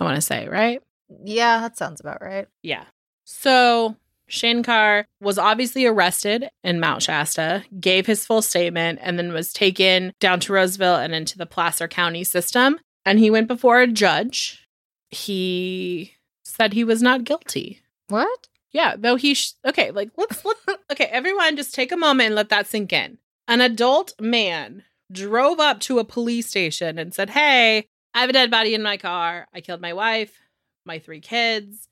I 0.00 0.04
want 0.04 0.16
to 0.16 0.22
say, 0.22 0.48
right? 0.48 0.82
Yeah, 1.22 1.60
that 1.60 1.76
sounds 1.76 2.00
about 2.00 2.22
right. 2.22 2.48
Yeah. 2.62 2.84
So 3.24 3.96
Shankar 4.26 5.06
was 5.20 5.38
obviously 5.38 5.86
arrested 5.86 6.48
in 6.62 6.80
Mount 6.80 7.02
Shasta, 7.02 7.64
gave 7.78 8.06
his 8.06 8.24
full 8.26 8.42
statement, 8.42 8.98
and 9.02 9.18
then 9.18 9.32
was 9.32 9.52
taken 9.52 10.12
down 10.20 10.40
to 10.40 10.52
Roseville 10.52 10.96
and 10.96 11.14
into 11.14 11.36
the 11.36 11.46
Placer 11.46 11.88
County 11.88 12.24
system. 12.24 12.78
And 13.04 13.18
he 13.18 13.30
went 13.30 13.48
before 13.48 13.80
a 13.80 13.86
judge. 13.86 14.66
He 15.10 16.14
said 16.44 16.72
he 16.72 16.84
was 16.84 17.02
not 17.02 17.24
guilty. 17.24 17.82
What? 18.08 18.48
Yeah, 18.72 18.96
though 18.98 19.16
he 19.16 19.34
sh- 19.34 19.52
okay, 19.64 19.90
like 19.90 20.10
let's 20.16 20.44
let 20.44 20.56
okay, 20.92 21.04
everyone 21.04 21.56
just 21.56 21.74
take 21.74 21.92
a 21.92 21.96
moment 21.96 22.26
and 22.28 22.34
let 22.34 22.48
that 22.48 22.66
sink 22.66 22.92
in. 22.92 23.18
An 23.46 23.60
adult 23.60 24.14
man 24.20 24.82
drove 25.12 25.60
up 25.60 25.80
to 25.80 25.98
a 25.98 26.04
police 26.04 26.48
station 26.48 26.98
and 26.98 27.14
said, 27.14 27.30
"Hey, 27.30 27.86
I 28.14 28.20
have 28.20 28.30
a 28.30 28.32
dead 28.32 28.50
body 28.50 28.74
in 28.74 28.82
my 28.82 28.96
car. 28.96 29.46
I 29.54 29.60
killed 29.60 29.80
my 29.80 29.92
wife, 29.92 30.40
my 30.84 30.98
three 30.98 31.20
kids. 31.20 31.88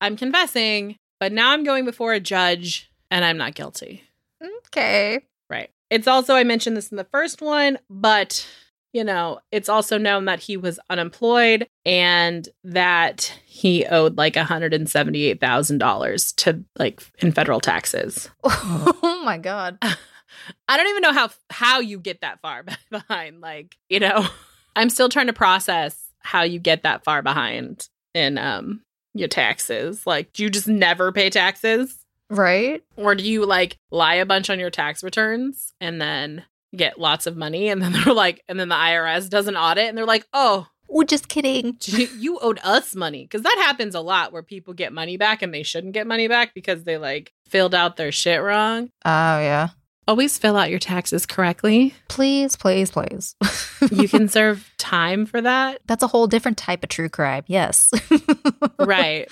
I'm 0.00 0.16
confessing, 0.16 0.96
but 1.24 1.32
now 1.32 1.52
I'm 1.52 1.64
going 1.64 1.86
before 1.86 2.12
a 2.12 2.20
judge 2.20 2.90
and 3.10 3.24
I'm 3.24 3.38
not 3.38 3.54
guilty." 3.54 4.04
Okay. 4.66 5.22
Right. 5.48 5.70
It's 5.88 6.06
also 6.06 6.34
I 6.34 6.44
mentioned 6.44 6.76
this 6.76 6.90
in 6.90 6.98
the 6.98 7.04
first 7.04 7.40
one, 7.40 7.78
but 7.88 8.46
you 8.92 9.04
know, 9.04 9.38
it's 9.50 9.70
also 9.70 9.96
known 9.96 10.26
that 10.26 10.40
he 10.40 10.58
was 10.58 10.78
unemployed 10.90 11.66
and 11.86 12.46
that 12.64 13.32
he 13.46 13.86
owed 13.86 14.18
like 14.18 14.34
$178,000 14.34 16.34
to 16.36 16.64
like 16.78 17.02
in 17.18 17.32
federal 17.32 17.60
taxes. 17.60 18.28
Oh 18.46 19.22
my 19.24 19.38
god. 19.38 19.78
I 20.68 20.76
don't 20.76 20.88
even 20.88 21.00
know 21.00 21.14
how 21.14 21.30
how 21.48 21.80
you 21.80 21.98
get 21.98 22.20
that 22.20 22.42
far 22.42 22.66
behind 22.90 23.40
like, 23.40 23.78
you 23.88 23.98
know, 23.98 24.26
I'm 24.76 24.90
still 24.90 25.08
trying 25.08 25.28
to 25.28 25.32
process 25.32 25.98
how 26.18 26.42
you 26.42 26.58
get 26.58 26.82
that 26.82 27.04
far 27.04 27.22
behind 27.22 27.88
in 28.12 28.36
um 28.36 28.82
your 29.14 29.28
taxes. 29.28 30.06
Like, 30.06 30.32
do 30.32 30.42
you 30.42 30.50
just 30.50 30.68
never 30.68 31.12
pay 31.12 31.30
taxes? 31.30 31.98
Right? 32.30 32.82
Or 32.96 33.14
do 33.14 33.22
you 33.22 33.46
like 33.46 33.78
lie 33.90 34.14
a 34.14 34.26
bunch 34.26 34.50
on 34.50 34.58
your 34.58 34.70
tax 34.70 35.02
returns 35.04 35.72
and 35.80 36.00
then 36.00 36.44
get 36.74 36.98
lots 36.98 37.26
of 37.26 37.36
money 37.36 37.68
and 37.68 37.80
then 37.80 37.92
they're 38.04 38.14
like 38.14 38.42
and 38.48 38.58
then 38.58 38.68
the 38.68 38.74
IRS 38.74 39.28
does 39.30 39.46
an 39.46 39.56
audit 39.56 39.88
and 39.88 39.96
they're 39.96 40.04
like, 40.06 40.26
"Oh, 40.32 40.66
We're 40.88 41.04
just 41.04 41.28
kidding. 41.28 41.76
you 41.86 42.38
owed 42.40 42.58
us 42.64 42.94
money." 42.96 43.26
Cuz 43.26 43.42
that 43.42 43.62
happens 43.64 43.94
a 43.94 44.00
lot 44.00 44.32
where 44.32 44.42
people 44.42 44.74
get 44.74 44.92
money 44.92 45.16
back 45.16 45.42
and 45.42 45.54
they 45.54 45.62
shouldn't 45.62 45.94
get 45.94 46.06
money 46.06 46.26
back 46.28 46.54
because 46.54 46.84
they 46.84 46.98
like 46.98 47.32
filled 47.48 47.74
out 47.74 47.96
their 47.96 48.12
shit 48.12 48.42
wrong. 48.42 48.90
Oh 49.04 49.38
yeah. 49.38 49.68
Always 50.06 50.36
fill 50.38 50.56
out 50.56 50.70
your 50.70 50.78
taxes 50.78 51.24
correctly. 51.26 51.94
Please, 52.08 52.56
please, 52.56 52.90
please. 52.90 53.36
You 53.90 54.08
can 54.08 54.28
serve 54.30 54.72
time 54.78 55.26
for 55.26 55.42
that. 55.42 55.80
That's 55.86 56.02
a 56.02 56.06
whole 56.06 56.26
different 56.26 56.56
type 56.56 56.82
of 56.82 56.88
true 56.88 57.10
crime. 57.10 57.44
Yes. 57.46 57.90
right. 58.78 59.30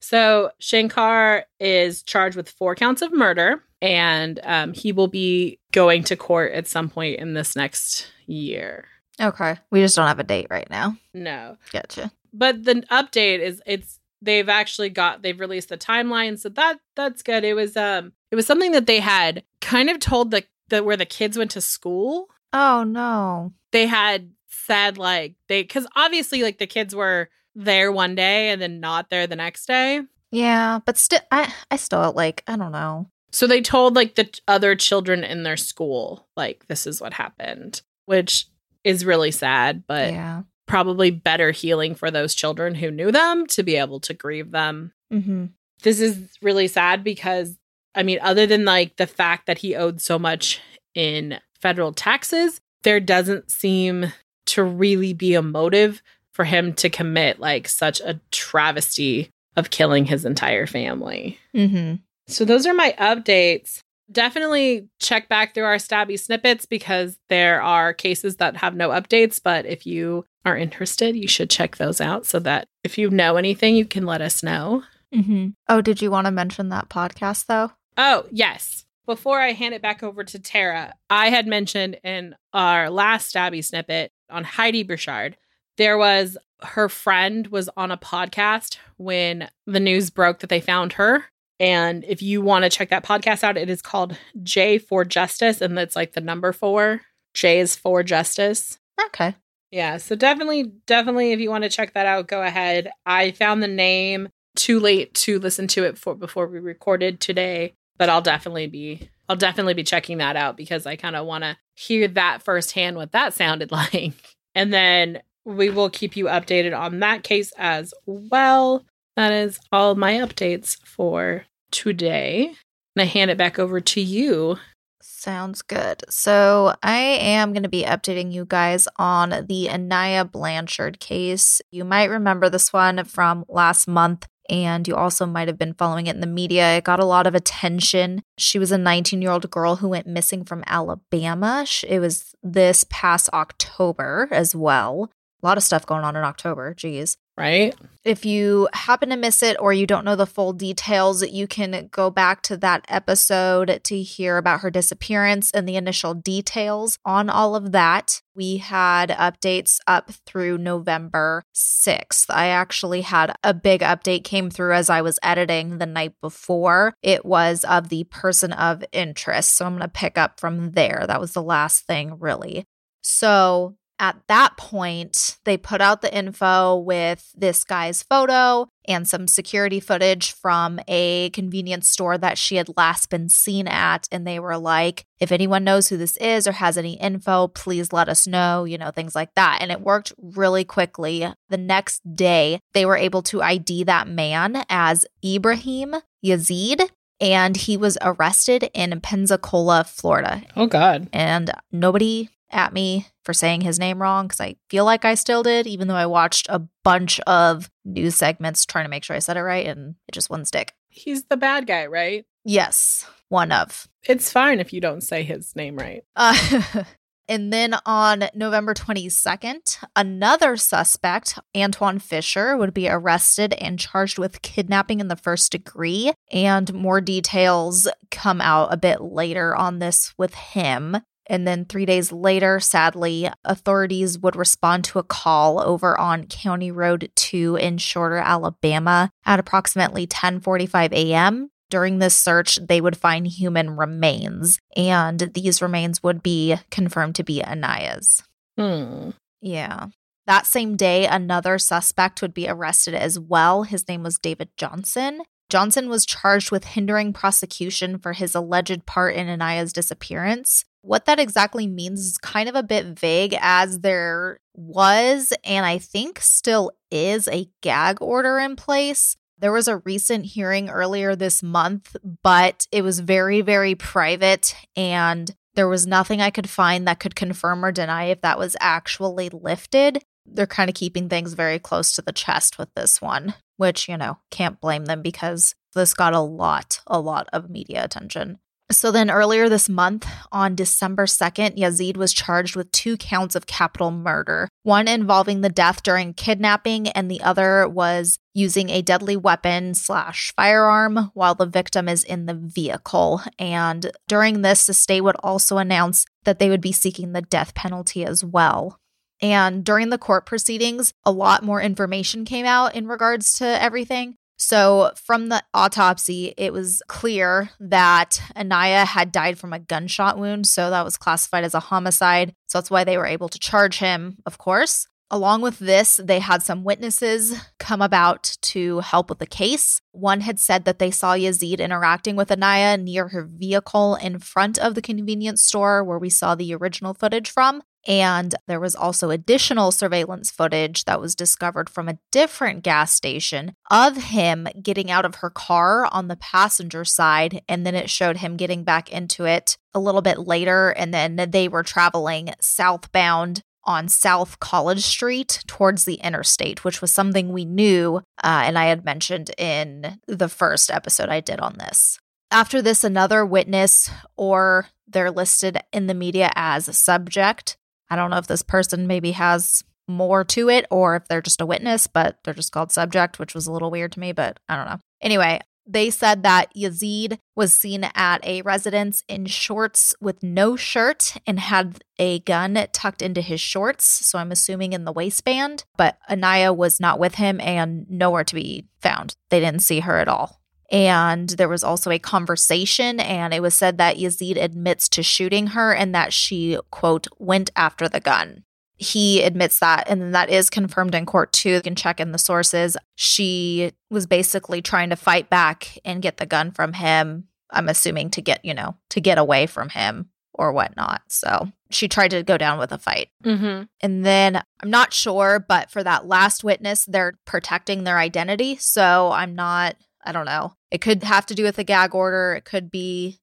So 0.00 0.50
Shankar 0.58 1.44
is 1.60 2.02
charged 2.02 2.36
with 2.36 2.50
four 2.50 2.74
counts 2.74 3.00
of 3.00 3.12
murder, 3.12 3.62
and 3.80 4.40
um, 4.42 4.72
he 4.72 4.90
will 4.90 5.06
be 5.06 5.60
going 5.72 6.02
to 6.04 6.16
court 6.16 6.52
at 6.52 6.66
some 6.66 6.88
point 6.88 7.20
in 7.20 7.34
this 7.34 7.54
next 7.54 8.08
year. 8.26 8.86
Okay. 9.20 9.56
We 9.70 9.82
just 9.82 9.94
don't 9.94 10.08
have 10.08 10.18
a 10.18 10.24
date 10.24 10.48
right 10.50 10.68
now. 10.68 10.96
No, 11.14 11.56
Gotcha. 11.72 12.10
but 12.32 12.64
the 12.64 12.82
update 12.90 13.38
is 13.38 13.62
it's 13.66 14.00
they've 14.20 14.48
actually 14.48 14.90
got 14.90 15.22
they've 15.22 15.38
released 15.38 15.68
the 15.68 15.78
timeline, 15.78 16.38
so 16.40 16.48
that 16.48 16.80
that's 16.96 17.22
good. 17.22 17.44
It 17.44 17.54
was 17.54 17.76
um 17.76 18.12
it 18.30 18.36
was 18.36 18.46
something 18.46 18.72
that 18.72 18.86
they 18.86 19.00
had 19.00 19.44
kind 19.60 19.90
of 19.90 19.98
told 19.98 20.30
the 20.30 20.44
the 20.68 20.82
where 20.82 20.96
the 20.96 21.06
kids 21.06 21.36
went 21.36 21.50
to 21.52 21.60
school. 21.60 22.28
Oh 22.52 22.84
no. 22.84 23.52
They 23.72 23.86
had 23.86 24.30
said 24.48 24.98
like 24.98 25.34
they 25.48 25.62
because 25.62 25.86
obviously 25.96 26.42
like 26.42 26.58
the 26.58 26.66
kids 26.66 26.94
were 26.94 27.28
there 27.54 27.90
one 27.90 28.14
day 28.14 28.50
and 28.50 28.60
then 28.60 28.80
not 28.80 29.10
there 29.10 29.26
the 29.26 29.36
next 29.36 29.66
day. 29.66 30.02
Yeah, 30.30 30.78
but 30.84 30.96
still, 30.96 31.20
I 31.30 31.52
I 31.70 31.76
still 31.76 32.12
like 32.14 32.42
I 32.46 32.56
don't 32.56 32.72
know. 32.72 33.10
So 33.32 33.46
they 33.46 33.60
told 33.60 33.94
like 33.94 34.14
the 34.14 34.28
other 34.48 34.74
children 34.74 35.24
in 35.24 35.42
their 35.42 35.56
school, 35.56 36.28
like, 36.36 36.66
this 36.66 36.86
is 36.86 37.00
what 37.00 37.12
happened, 37.12 37.82
which 38.06 38.48
is 38.82 39.04
really 39.04 39.30
sad, 39.30 39.84
but 39.86 40.12
yeah. 40.12 40.42
probably 40.66 41.10
better 41.10 41.50
healing 41.50 41.94
for 41.94 42.10
those 42.10 42.34
children 42.34 42.74
who 42.74 42.90
knew 42.90 43.12
them 43.12 43.46
to 43.48 43.62
be 43.62 43.76
able 43.76 44.00
to 44.00 44.14
grieve 44.14 44.50
them. 44.50 44.92
Mm-hmm. 45.12 45.46
This 45.82 46.00
is 46.00 46.28
really 46.42 46.66
sad 46.66 47.04
because, 47.04 47.56
I 47.94 48.02
mean, 48.02 48.18
other 48.22 48.46
than 48.46 48.64
like 48.64 48.96
the 48.96 49.06
fact 49.06 49.46
that 49.46 49.58
he 49.58 49.74
owed 49.74 50.00
so 50.00 50.18
much 50.18 50.60
in 50.94 51.38
federal 51.58 51.92
taxes, 51.92 52.60
there 52.82 53.00
doesn't 53.00 53.50
seem 53.50 54.12
to 54.46 54.62
really 54.62 55.12
be 55.12 55.34
a 55.34 55.42
motive 55.42 56.02
for 56.32 56.44
him 56.44 56.72
to 56.74 56.88
commit 56.88 57.40
like 57.40 57.68
such 57.68 58.00
a 58.00 58.20
travesty 58.30 59.30
of 59.56 59.70
killing 59.70 60.04
his 60.06 60.24
entire 60.24 60.66
family. 60.66 61.38
Mm-hmm. 61.54 61.96
So 62.28 62.44
those 62.44 62.66
are 62.66 62.74
my 62.74 62.94
updates. 62.98 63.82
Definitely 64.10 64.88
check 64.98 65.28
back 65.28 65.54
through 65.54 65.64
our 65.64 65.76
stabby 65.76 66.18
snippets 66.18 66.66
because 66.66 67.18
there 67.28 67.62
are 67.62 67.92
cases 67.92 68.36
that 68.36 68.56
have 68.56 68.74
no 68.74 68.88
updates. 68.90 69.40
But 69.42 69.66
if 69.66 69.86
you 69.86 70.24
are 70.44 70.56
interested, 70.56 71.16
you 71.16 71.28
should 71.28 71.50
check 71.50 71.76
those 71.76 72.00
out 72.00 72.26
so 72.26 72.38
that 72.40 72.66
if 72.82 72.98
you 72.98 73.10
know 73.10 73.36
anything, 73.36 73.76
you 73.76 73.84
can 73.84 74.06
let 74.06 74.20
us 74.20 74.42
know. 74.42 74.82
Mm-hmm. 75.14 75.48
Oh, 75.68 75.80
did 75.80 76.00
you 76.00 76.10
want 76.10 76.26
to 76.26 76.30
mention 76.30 76.68
that 76.70 76.88
podcast 76.88 77.46
though? 77.46 77.72
Oh, 78.02 78.24
yes. 78.30 78.86
Before 79.04 79.38
I 79.38 79.52
hand 79.52 79.74
it 79.74 79.82
back 79.82 80.02
over 80.02 80.24
to 80.24 80.38
Tara, 80.38 80.94
I 81.10 81.28
had 81.28 81.46
mentioned 81.46 81.98
in 82.02 82.34
our 82.54 82.88
last 82.88 83.34
stabby 83.34 83.62
snippet 83.62 84.10
on 84.30 84.42
Heidi 84.42 84.84
Broussard, 84.84 85.36
there 85.76 85.98
was 85.98 86.38
her 86.62 86.88
friend 86.88 87.46
was 87.48 87.68
on 87.76 87.90
a 87.90 87.98
podcast 87.98 88.78
when 88.96 89.50
the 89.66 89.80
news 89.80 90.08
broke 90.08 90.38
that 90.38 90.48
they 90.48 90.62
found 90.62 90.94
her. 90.94 91.26
And 91.58 92.02
if 92.04 92.22
you 92.22 92.40
want 92.40 92.64
to 92.64 92.70
check 92.70 92.88
that 92.88 93.04
podcast 93.04 93.44
out, 93.44 93.58
it 93.58 93.68
is 93.68 93.82
called 93.82 94.16
J 94.42 94.78
for 94.78 95.04
Justice, 95.04 95.60
and 95.60 95.76
that's 95.76 95.94
like 95.96 96.12
the 96.12 96.22
number 96.22 96.54
four. 96.54 97.02
J 97.34 97.60
is 97.60 97.76
for 97.76 98.02
Justice. 98.02 98.78
Okay. 99.08 99.34
Yeah, 99.70 99.98
so 99.98 100.16
definitely, 100.16 100.72
definitely, 100.86 101.32
if 101.32 101.40
you 101.40 101.50
want 101.50 101.64
to 101.64 101.70
check 101.70 101.92
that 101.92 102.06
out, 102.06 102.28
go 102.28 102.42
ahead. 102.42 102.90
I 103.04 103.32
found 103.32 103.62
the 103.62 103.68
name 103.68 104.30
too 104.56 104.80
late 104.80 105.12
to 105.14 105.38
listen 105.38 105.68
to 105.68 105.84
it 105.84 105.98
for 105.98 106.14
before 106.14 106.46
we 106.46 106.58
recorded 106.58 107.20
today, 107.20 107.74
but 108.00 108.08
I'll 108.08 108.22
definitely 108.22 108.66
be, 108.66 109.10
I'll 109.28 109.36
definitely 109.36 109.74
be 109.74 109.84
checking 109.84 110.18
that 110.18 110.34
out 110.34 110.56
because 110.56 110.86
I 110.86 110.96
kind 110.96 111.14
of 111.14 111.26
want 111.26 111.44
to 111.44 111.58
hear 111.74 112.08
that 112.08 112.42
firsthand 112.42 112.96
what 112.96 113.12
that 113.12 113.34
sounded 113.34 113.70
like, 113.70 114.14
and 114.54 114.72
then 114.72 115.20
we 115.44 115.68
will 115.68 115.90
keep 115.90 116.16
you 116.16 116.24
updated 116.24 116.76
on 116.76 117.00
that 117.00 117.22
case 117.24 117.52
as 117.58 117.92
well. 118.06 118.86
That 119.16 119.34
is 119.34 119.60
all 119.70 119.96
my 119.96 120.14
updates 120.14 120.78
for 120.82 121.44
today. 121.70 122.54
And 122.96 123.02
I 123.02 123.04
hand 123.04 123.30
it 123.30 123.36
back 123.36 123.58
over 123.58 123.80
to 123.80 124.00
you. 124.00 124.56
Sounds 125.02 125.60
good. 125.60 126.02
So, 126.08 126.74
I 126.82 126.96
am 126.96 127.52
going 127.52 127.64
to 127.64 127.68
be 127.68 127.84
updating 127.84 128.32
you 128.32 128.46
guys 128.46 128.88
on 128.96 129.30
the 129.46 129.68
Aniah 129.70 130.30
Blanchard 130.30 131.00
case. 131.00 131.60
You 131.70 131.84
might 131.84 132.08
remember 132.08 132.48
this 132.48 132.72
one 132.72 133.04
from 133.04 133.44
last 133.46 133.86
month, 133.86 134.26
and 134.50 134.86
you 134.88 134.96
also 134.96 135.24
might 135.24 135.48
have 135.48 135.56
been 135.56 135.74
following 135.74 136.08
it 136.08 136.14
in 136.14 136.20
the 136.20 136.26
media. 136.26 136.76
It 136.76 136.84
got 136.84 137.00
a 137.00 137.04
lot 137.04 137.26
of 137.26 137.34
attention. 137.34 138.22
She 138.36 138.58
was 138.58 138.72
a 138.72 138.78
19 138.78 139.22
year 139.22 139.30
old 139.30 139.48
girl 139.50 139.76
who 139.76 139.88
went 139.88 140.06
missing 140.06 140.44
from 140.44 140.64
Alabama. 140.66 141.64
It 141.86 142.00
was 142.00 142.34
this 142.42 142.84
past 142.90 143.30
October 143.32 144.28
as 144.30 144.54
well. 144.54 145.10
A 145.42 145.46
lot 145.46 145.56
of 145.56 145.62
stuff 145.62 145.86
going 145.86 146.04
on 146.04 146.16
in 146.16 146.24
October. 146.24 146.74
Geez. 146.74 147.16
Right? 147.40 147.74
If 148.02 148.24
you 148.24 148.68
happen 148.72 149.10
to 149.10 149.16
miss 149.16 149.42
it 149.42 149.58
or 149.60 149.74
you 149.74 149.86
don't 149.86 150.06
know 150.06 150.16
the 150.16 150.26
full 150.26 150.54
details, 150.54 151.26
you 151.26 151.46
can 151.46 151.88
go 151.90 152.10
back 152.10 152.40
to 152.42 152.56
that 152.58 152.84
episode 152.88 153.80
to 153.84 154.02
hear 154.02 154.38
about 154.38 154.60
her 154.60 154.70
disappearance 154.70 155.50
and 155.50 155.68
the 155.68 155.76
initial 155.76 156.14
details 156.14 156.98
on 157.04 157.28
all 157.28 157.54
of 157.54 157.72
that. 157.72 158.22
We 158.34 158.56
had 158.56 159.10
updates 159.10 159.80
up 159.86 160.10
through 160.26 160.58
November 160.58 161.42
6th. 161.54 162.26
I 162.30 162.46
actually 162.46 163.02
had 163.02 163.34
a 163.44 163.52
big 163.52 163.82
update 163.82 164.24
came 164.24 164.50
through 164.50 164.72
as 164.72 164.88
I 164.88 165.02
was 165.02 165.18
editing 165.22 165.76
the 165.76 165.86
night 165.86 166.14
before. 166.22 166.94
It 167.02 167.26
was 167.26 167.64
of 167.64 167.90
the 167.90 168.04
person 168.04 168.52
of 168.52 168.82
interest. 168.92 169.56
So 169.56 169.66
I'm 169.66 169.72
going 169.72 169.82
to 169.82 169.88
pick 169.88 170.16
up 170.16 170.40
from 170.40 170.72
there. 170.72 171.04
That 171.06 171.20
was 171.20 171.32
the 171.32 171.42
last 171.42 171.86
thing, 171.86 172.18
really. 172.18 172.64
So 173.02 173.76
at 174.00 174.16
that 174.28 174.56
point, 174.56 175.36
they 175.44 175.58
put 175.58 175.82
out 175.82 176.00
the 176.00 176.12
info 176.12 176.74
with 176.76 177.30
this 177.36 177.62
guy's 177.64 178.02
photo 178.02 178.66
and 178.88 179.06
some 179.06 179.28
security 179.28 179.78
footage 179.78 180.32
from 180.32 180.80
a 180.88 181.28
convenience 181.30 181.90
store 181.90 182.16
that 182.16 182.38
she 182.38 182.56
had 182.56 182.76
last 182.78 183.10
been 183.10 183.28
seen 183.28 183.68
at. 183.68 184.08
And 184.10 184.26
they 184.26 184.40
were 184.40 184.56
like, 184.56 185.04
if 185.20 185.30
anyone 185.30 185.64
knows 185.64 185.88
who 185.88 185.98
this 185.98 186.16
is 186.16 186.48
or 186.48 186.52
has 186.52 186.78
any 186.78 186.94
info, 186.94 187.48
please 187.48 187.92
let 187.92 188.08
us 188.08 188.26
know, 188.26 188.64
you 188.64 188.78
know, 188.78 188.90
things 188.90 189.14
like 189.14 189.34
that. 189.34 189.58
And 189.60 189.70
it 189.70 189.82
worked 189.82 190.14
really 190.16 190.64
quickly. 190.64 191.30
The 191.50 191.58
next 191.58 192.00
day, 192.16 192.60
they 192.72 192.86
were 192.86 192.96
able 192.96 193.22
to 193.24 193.42
ID 193.42 193.84
that 193.84 194.08
man 194.08 194.64
as 194.70 195.04
Ibraheem 195.22 196.00
Yazeed. 196.24 196.88
And 197.20 197.54
he 197.54 197.76
was 197.76 197.98
arrested 198.00 198.70
in 198.72 198.98
Pensacola, 199.02 199.84
Florida. 199.84 200.42
Oh, 200.56 200.66
God. 200.66 201.10
And 201.12 201.52
nobody 201.70 202.30
at 202.50 202.72
me 202.72 203.06
for 203.24 203.32
saying 203.32 203.60
his 203.60 203.78
name 203.78 204.00
wrong 204.00 204.26
because 204.26 204.40
I 204.40 204.56
feel 204.68 204.84
like 204.84 205.04
I 205.04 205.14
still 205.14 205.42
did, 205.42 205.66
even 205.66 205.88
though 205.88 205.94
I 205.94 206.06
watched 206.06 206.46
a 206.48 206.62
bunch 206.84 207.20
of 207.20 207.70
news 207.84 208.16
segments 208.16 208.66
trying 208.66 208.84
to 208.84 208.90
make 208.90 209.04
sure 209.04 209.16
I 209.16 209.20
said 209.20 209.36
it 209.36 209.42
right 209.42 209.66
and 209.66 209.94
it 210.08 210.12
just 210.12 210.30
wouldn't 210.30 210.48
stick. 210.48 210.72
He's 210.88 211.24
the 211.24 211.36
bad 211.36 211.66
guy, 211.66 211.86
right? 211.86 212.24
Yes, 212.44 213.06
one 213.28 213.52
of. 213.52 213.86
It's 214.08 214.32
fine 214.32 214.60
if 214.60 214.72
you 214.72 214.80
don't 214.80 215.02
say 215.02 215.22
his 215.22 215.54
name 215.54 215.76
right. 215.76 216.02
Uh, 216.16 216.84
and 217.28 217.52
then 217.52 217.76
on 217.86 218.24
November 218.34 218.74
22nd, 218.74 219.84
another 219.94 220.56
suspect, 220.56 221.38
Antoine 221.56 221.98
Fisher, 221.98 222.56
would 222.56 222.74
be 222.74 222.88
arrested 222.88 223.52
and 223.54 223.78
charged 223.78 224.18
with 224.18 224.42
kidnapping 224.42 225.00
in 225.00 225.08
the 225.08 225.16
first 225.16 225.52
degree. 225.52 226.12
And 226.32 226.72
more 226.74 227.00
details 227.00 227.86
come 228.10 228.40
out 228.40 228.72
a 228.72 228.76
bit 228.76 229.00
later 229.00 229.54
on 229.54 229.78
this 229.78 230.12
with 230.18 230.34
him. 230.34 230.96
And 231.30 231.46
then 231.46 231.64
three 231.64 231.86
days 231.86 232.10
later, 232.10 232.58
sadly, 232.58 233.30
authorities 233.44 234.18
would 234.18 234.34
respond 234.34 234.82
to 234.86 234.98
a 234.98 235.04
call 235.04 235.60
over 235.60 235.98
on 235.98 236.26
County 236.26 236.72
Road 236.72 237.12
2 237.14 237.54
in 237.54 237.78
Shorter, 237.78 238.16
Alabama 238.16 239.10
at 239.24 239.38
approximately 239.38 240.08
10:45 240.08 240.92
a.m. 240.92 241.50
During 241.70 242.00
this 242.00 242.16
search, 242.16 242.56
they 242.56 242.80
would 242.80 242.96
find 242.96 243.28
human 243.28 243.76
remains, 243.76 244.58
and 244.76 245.20
these 245.34 245.62
remains 245.62 246.02
would 246.02 246.20
be 246.20 246.56
confirmed 246.72 247.14
to 247.14 247.22
be 247.22 247.40
Aniah's. 247.40 248.24
Hmm. 248.58 249.10
Yeah. 249.40 249.86
That 250.26 250.46
same 250.46 250.74
day, 250.76 251.06
another 251.06 251.58
suspect 251.58 252.22
would 252.22 252.34
be 252.34 252.48
arrested 252.48 252.94
as 252.94 253.20
well. 253.20 253.62
His 253.62 253.86
name 253.86 254.02
was 254.02 254.18
David 254.18 254.48
Johnson. 254.56 255.22
Johnson 255.48 255.88
was 255.88 256.06
charged 256.06 256.50
with 256.50 256.64
hindering 256.64 257.12
prosecution 257.12 257.98
for 257.98 258.14
his 258.14 258.34
alleged 258.34 258.84
part 258.84 259.14
in 259.14 259.28
Aniah's 259.28 259.72
disappearance. 259.72 260.64
What 260.82 261.04
that 261.04 261.20
exactly 261.20 261.66
means 261.66 262.00
is 262.00 262.18
kind 262.18 262.48
of 262.48 262.54
a 262.54 262.62
bit 262.62 262.98
vague, 262.98 263.36
as 263.40 263.80
there 263.80 264.40
was, 264.54 265.32
and 265.44 265.66
I 265.66 265.78
think 265.78 266.20
still 266.20 266.72
is, 266.90 267.28
a 267.28 267.50
gag 267.60 268.00
order 268.00 268.38
in 268.38 268.56
place. 268.56 269.16
There 269.38 269.52
was 269.52 269.68
a 269.68 269.78
recent 269.78 270.26
hearing 270.26 270.68
earlier 270.68 271.16
this 271.16 271.42
month, 271.42 271.96
but 272.22 272.66
it 272.72 272.82
was 272.82 273.00
very, 273.00 273.40
very 273.40 273.74
private, 273.74 274.54
and 274.76 275.30
there 275.54 275.68
was 275.68 275.86
nothing 275.86 276.20
I 276.20 276.30
could 276.30 276.48
find 276.48 276.86
that 276.86 277.00
could 277.00 277.14
confirm 277.14 277.64
or 277.64 277.72
deny 277.72 278.04
if 278.04 278.20
that 278.22 278.38
was 278.38 278.56
actually 278.60 279.28
lifted. 279.30 280.02
They're 280.26 280.46
kind 280.46 280.70
of 280.70 280.74
keeping 280.74 281.08
things 281.08 281.32
very 281.32 281.58
close 281.58 281.92
to 281.92 282.02
the 282.02 282.12
chest 282.12 282.58
with 282.58 282.72
this 282.74 283.02
one, 283.02 283.34
which, 283.56 283.88
you 283.88 283.96
know, 283.96 284.18
can't 284.30 284.60
blame 284.60 284.84
them 284.84 285.02
because 285.02 285.54
this 285.74 285.94
got 285.94 286.14
a 286.14 286.20
lot, 286.20 286.80
a 286.86 287.00
lot 287.00 287.28
of 287.32 287.50
media 287.50 287.84
attention. 287.84 288.38
So 288.72 288.92
then 288.92 289.10
earlier 289.10 289.48
this 289.48 289.68
month, 289.68 290.06
on 290.30 290.54
December 290.54 291.06
2nd, 291.06 291.58
Yazeed 291.58 291.96
was 291.96 292.12
charged 292.12 292.54
with 292.54 292.70
two 292.70 292.96
counts 292.96 293.34
of 293.34 293.46
capital 293.46 293.90
murder, 293.90 294.48
one 294.62 294.86
involving 294.86 295.40
the 295.40 295.48
death 295.48 295.82
during 295.82 296.14
kidnapping, 296.14 296.88
and 296.88 297.10
the 297.10 297.20
other 297.20 297.68
was 297.68 298.20
using 298.32 298.70
a 298.70 298.80
deadly 298.80 299.16
weapon 299.16 299.74
slash 299.74 300.32
firearm 300.36 301.10
while 301.14 301.34
the 301.34 301.46
victim 301.46 301.88
is 301.88 302.04
in 302.04 302.26
the 302.26 302.34
vehicle. 302.34 303.22
And 303.40 303.90
during 304.06 304.42
this, 304.42 304.66
the 304.66 304.74
state 304.74 305.00
would 305.00 305.16
also 305.16 305.58
announce 305.58 306.06
that 306.24 306.38
they 306.38 306.48
would 306.48 306.60
be 306.60 306.72
seeking 306.72 307.12
the 307.12 307.22
death 307.22 307.54
penalty 307.54 308.04
as 308.04 308.24
well. 308.24 308.78
And 309.20 309.64
during 309.64 309.90
the 309.90 309.98
court 309.98 310.26
proceedings, 310.26 310.94
a 311.04 311.12
lot 311.12 311.42
more 311.42 311.60
information 311.60 312.24
came 312.24 312.46
out 312.46 312.74
in 312.74 312.86
regards 312.86 313.32
to 313.38 313.44
everything. 313.44 314.16
So, 314.42 314.92
from 314.96 315.28
the 315.28 315.44
autopsy, 315.52 316.32
it 316.38 316.50
was 316.50 316.82
clear 316.88 317.50
that 317.60 318.22
Aniah 318.34 318.86
had 318.86 319.12
died 319.12 319.38
from 319.38 319.52
a 319.52 319.58
gunshot 319.58 320.18
wound. 320.18 320.46
So, 320.46 320.70
that 320.70 320.82
was 320.82 320.96
classified 320.96 321.44
as 321.44 321.52
a 321.52 321.60
homicide. 321.60 322.34
So, 322.46 322.56
that's 322.56 322.70
why 322.70 322.84
they 322.84 322.96
were 322.96 323.04
able 323.04 323.28
to 323.28 323.38
charge 323.38 323.80
him, 323.80 324.16
of 324.24 324.38
course. 324.38 324.88
Along 325.10 325.42
with 325.42 325.58
this, 325.58 326.00
they 326.02 326.20
had 326.20 326.42
some 326.42 326.64
witnesses 326.64 327.38
come 327.58 327.82
about 327.82 328.38
to 328.42 328.78
help 328.80 329.10
with 329.10 329.18
the 329.18 329.26
case. 329.26 329.82
One 329.92 330.22
had 330.22 330.40
said 330.40 330.64
that 330.64 330.78
they 330.78 330.90
saw 330.90 331.12
Yazeed 331.12 331.58
interacting 331.58 332.16
with 332.16 332.30
Aniah 332.30 332.80
near 332.80 333.08
her 333.08 333.28
vehicle 333.30 333.96
in 333.96 334.20
front 334.20 334.56
of 334.56 334.74
the 334.74 334.80
convenience 334.80 335.42
store 335.42 335.84
where 335.84 335.98
we 335.98 336.08
saw 336.08 336.34
the 336.34 336.54
original 336.54 336.94
footage 336.94 337.28
from. 337.28 337.62
And 337.86 338.34
there 338.46 338.60
was 338.60 338.76
also 338.76 339.10
additional 339.10 339.72
surveillance 339.72 340.30
footage 340.30 340.84
that 340.84 341.00
was 341.00 341.14
discovered 341.14 341.70
from 341.70 341.88
a 341.88 341.98
different 342.12 342.62
gas 342.62 342.94
station 342.94 343.54
of 343.70 343.96
him 343.96 344.48
getting 344.62 344.90
out 344.90 345.04
of 345.04 345.16
her 345.16 345.30
car 345.30 345.86
on 345.86 346.08
the 346.08 346.16
passenger 346.16 346.84
side. 346.84 347.42
And 347.48 347.66
then 347.66 347.74
it 347.74 347.88
showed 347.90 348.18
him 348.18 348.36
getting 348.36 348.64
back 348.64 348.90
into 348.90 349.24
it 349.24 349.56
a 349.72 349.80
little 349.80 350.02
bit 350.02 350.18
later. 350.18 350.70
And 350.70 350.92
then 350.92 351.16
they 351.30 351.48
were 351.48 351.62
traveling 351.62 352.34
southbound 352.40 353.42
on 353.64 353.88
South 353.88 354.40
College 354.40 354.82
Street 354.82 355.42
towards 355.46 355.84
the 355.84 355.96
interstate, 355.96 356.64
which 356.64 356.80
was 356.80 356.90
something 356.90 357.30
we 357.30 357.44
knew 357.44 358.02
uh, 358.22 358.42
and 358.44 358.58
I 358.58 358.66
had 358.66 358.84
mentioned 358.84 359.30
in 359.38 360.00
the 360.06 360.28
first 360.28 360.70
episode 360.70 361.08
I 361.08 361.20
did 361.20 361.40
on 361.40 361.56
this. 361.58 361.98
After 362.30 362.62
this, 362.62 362.84
another 362.84 363.26
witness, 363.26 363.90
or 364.16 364.68
they're 364.86 365.10
listed 365.10 365.58
in 365.72 365.88
the 365.88 365.94
media 365.94 366.30
as 366.36 366.76
subject, 366.76 367.56
I 367.90 367.96
don't 367.96 368.10
know 368.10 368.18
if 368.18 368.26
this 368.26 368.42
person 368.42 368.86
maybe 368.86 369.12
has 369.12 369.62
more 369.88 370.24
to 370.24 370.48
it 370.48 370.66
or 370.70 370.96
if 370.96 371.08
they're 371.08 371.20
just 371.20 371.40
a 371.40 371.46
witness, 371.46 371.86
but 371.86 372.18
they're 372.24 372.34
just 372.34 372.52
called 372.52 372.72
subject, 372.72 373.18
which 373.18 373.34
was 373.34 373.46
a 373.46 373.52
little 373.52 373.70
weird 373.70 373.92
to 373.92 374.00
me, 374.00 374.12
but 374.12 374.38
I 374.48 374.56
don't 374.56 374.66
know. 374.66 374.78
Anyway, 375.02 375.40
they 375.66 375.90
said 375.90 376.22
that 376.22 376.52
Yazeed 376.54 377.18
was 377.36 377.54
seen 377.54 377.84
at 377.94 378.24
a 378.26 378.42
residence 378.42 379.04
in 379.08 379.26
shorts 379.26 379.94
with 380.00 380.22
no 380.22 380.56
shirt 380.56 381.16
and 381.26 381.38
had 381.38 381.84
a 381.98 382.20
gun 382.20 382.66
tucked 382.72 383.02
into 383.02 383.20
his 383.20 383.40
shorts. 383.40 383.84
So 383.84 384.18
I'm 384.18 384.32
assuming 384.32 384.72
in 384.72 384.84
the 384.84 384.92
waistband. 384.92 385.64
But 385.76 385.98
Aniah 386.10 386.56
was 386.56 386.80
not 386.80 386.98
with 386.98 387.16
him 387.16 387.40
and 387.40 387.88
nowhere 387.88 388.24
to 388.24 388.34
be 388.34 388.66
found. 388.80 389.14
They 389.28 389.40
didn't 389.40 389.62
see 389.62 389.80
her 389.80 389.98
at 389.98 390.08
all. 390.08 390.39
And 390.70 391.30
there 391.30 391.48
was 391.48 391.64
also 391.64 391.90
a 391.90 391.98
conversation, 391.98 393.00
and 393.00 393.34
it 393.34 393.42
was 393.42 393.54
said 393.54 393.78
that 393.78 393.96
Yazeed 393.96 394.40
admits 394.40 394.88
to 394.90 395.02
shooting 395.02 395.48
her 395.48 395.74
and 395.74 395.94
that 395.94 396.12
she, 396.12 396.58
quote, 396.70 397.08
went 397.18 397.50
after 397.56 397.88
the 397.88 398.00
gun. 398.00 398.44
He 398.76 399.22
admits 399.22 399.58
that, 399.58 399.88
and 399.88 400.14
that 400.14 400.30
is 400.30 400.48
confirmed 400.48 400.94
in 400.94 401.06
court 401.06 401.32
too. 401.32 401.50
You 401.50 401.60
can 401.60 401.74
check 401.74 402.00
in 402.00 402.12
the 402.12 402.18
sources. 402.18 402.76
She 402.94 403.72
was 403.90 404.06
basically 404.06 404.62
trying 404.62 404.90
to 404.90 404.96
fight 404.96 405.28
back 405.28 405.78
and 405.84 406.00
get 406.00 406.16
the 406.16 406.26
gun 406.26 406.50
from 406.52 406.72
him. 406.72 407.28
I'm 407.50 407.68
assuming 407.68 408.10
to 408.10 408.22
get, 408.22 408.44
you 408.44 408.54
know, 408.54 408.76
to 408.90 409.00
get 409.00 409.18
away 409.18 409.46
from 409.46 409.70
him 409.70 410.10
or 410.32 410.52
whatnot. 410.52 411.02
So 411.08 411.50
she 411.70 411.88
tried 411.88 412.12
to 412.12 412.22
go 412.22 412.38
down 412.38 412.58
with 412.58 412.70
a 412.72 412.78
fight. 412.78 413.08
Mm-hmm. 413.24 413.64
And 413.82 414.06
then 414.06 414.40
I'm 414.62 414.70
not 414.70 414.94
sure, 414.94 415.44
but 415.46 415.70
for 415.70 415.82
that 415.82 416.06
last 416.06 416.44
witness, 416.44 416.86
they're 416.86 417.18
protecting 417.26 417.82
their 417.82 417.98
identity. 417.98 418.56
So 418.56 419.10
I'm 419.12 419.34
not 419.34 419.76
I 420.02 420.12
don't 420.12 420.26
know. 420.26 420.54
It 420.70 420.80
could 420.80 421.02
have 421.02 421.26
to 421.26 421.34
do 421.34 421.42
with 421.42 421.58
a 421.58 421.64
gag 421.64 421.94
order. 421.94 422.34
It 422.34 422.44
could 422.44 422.70
be 422.70 423.18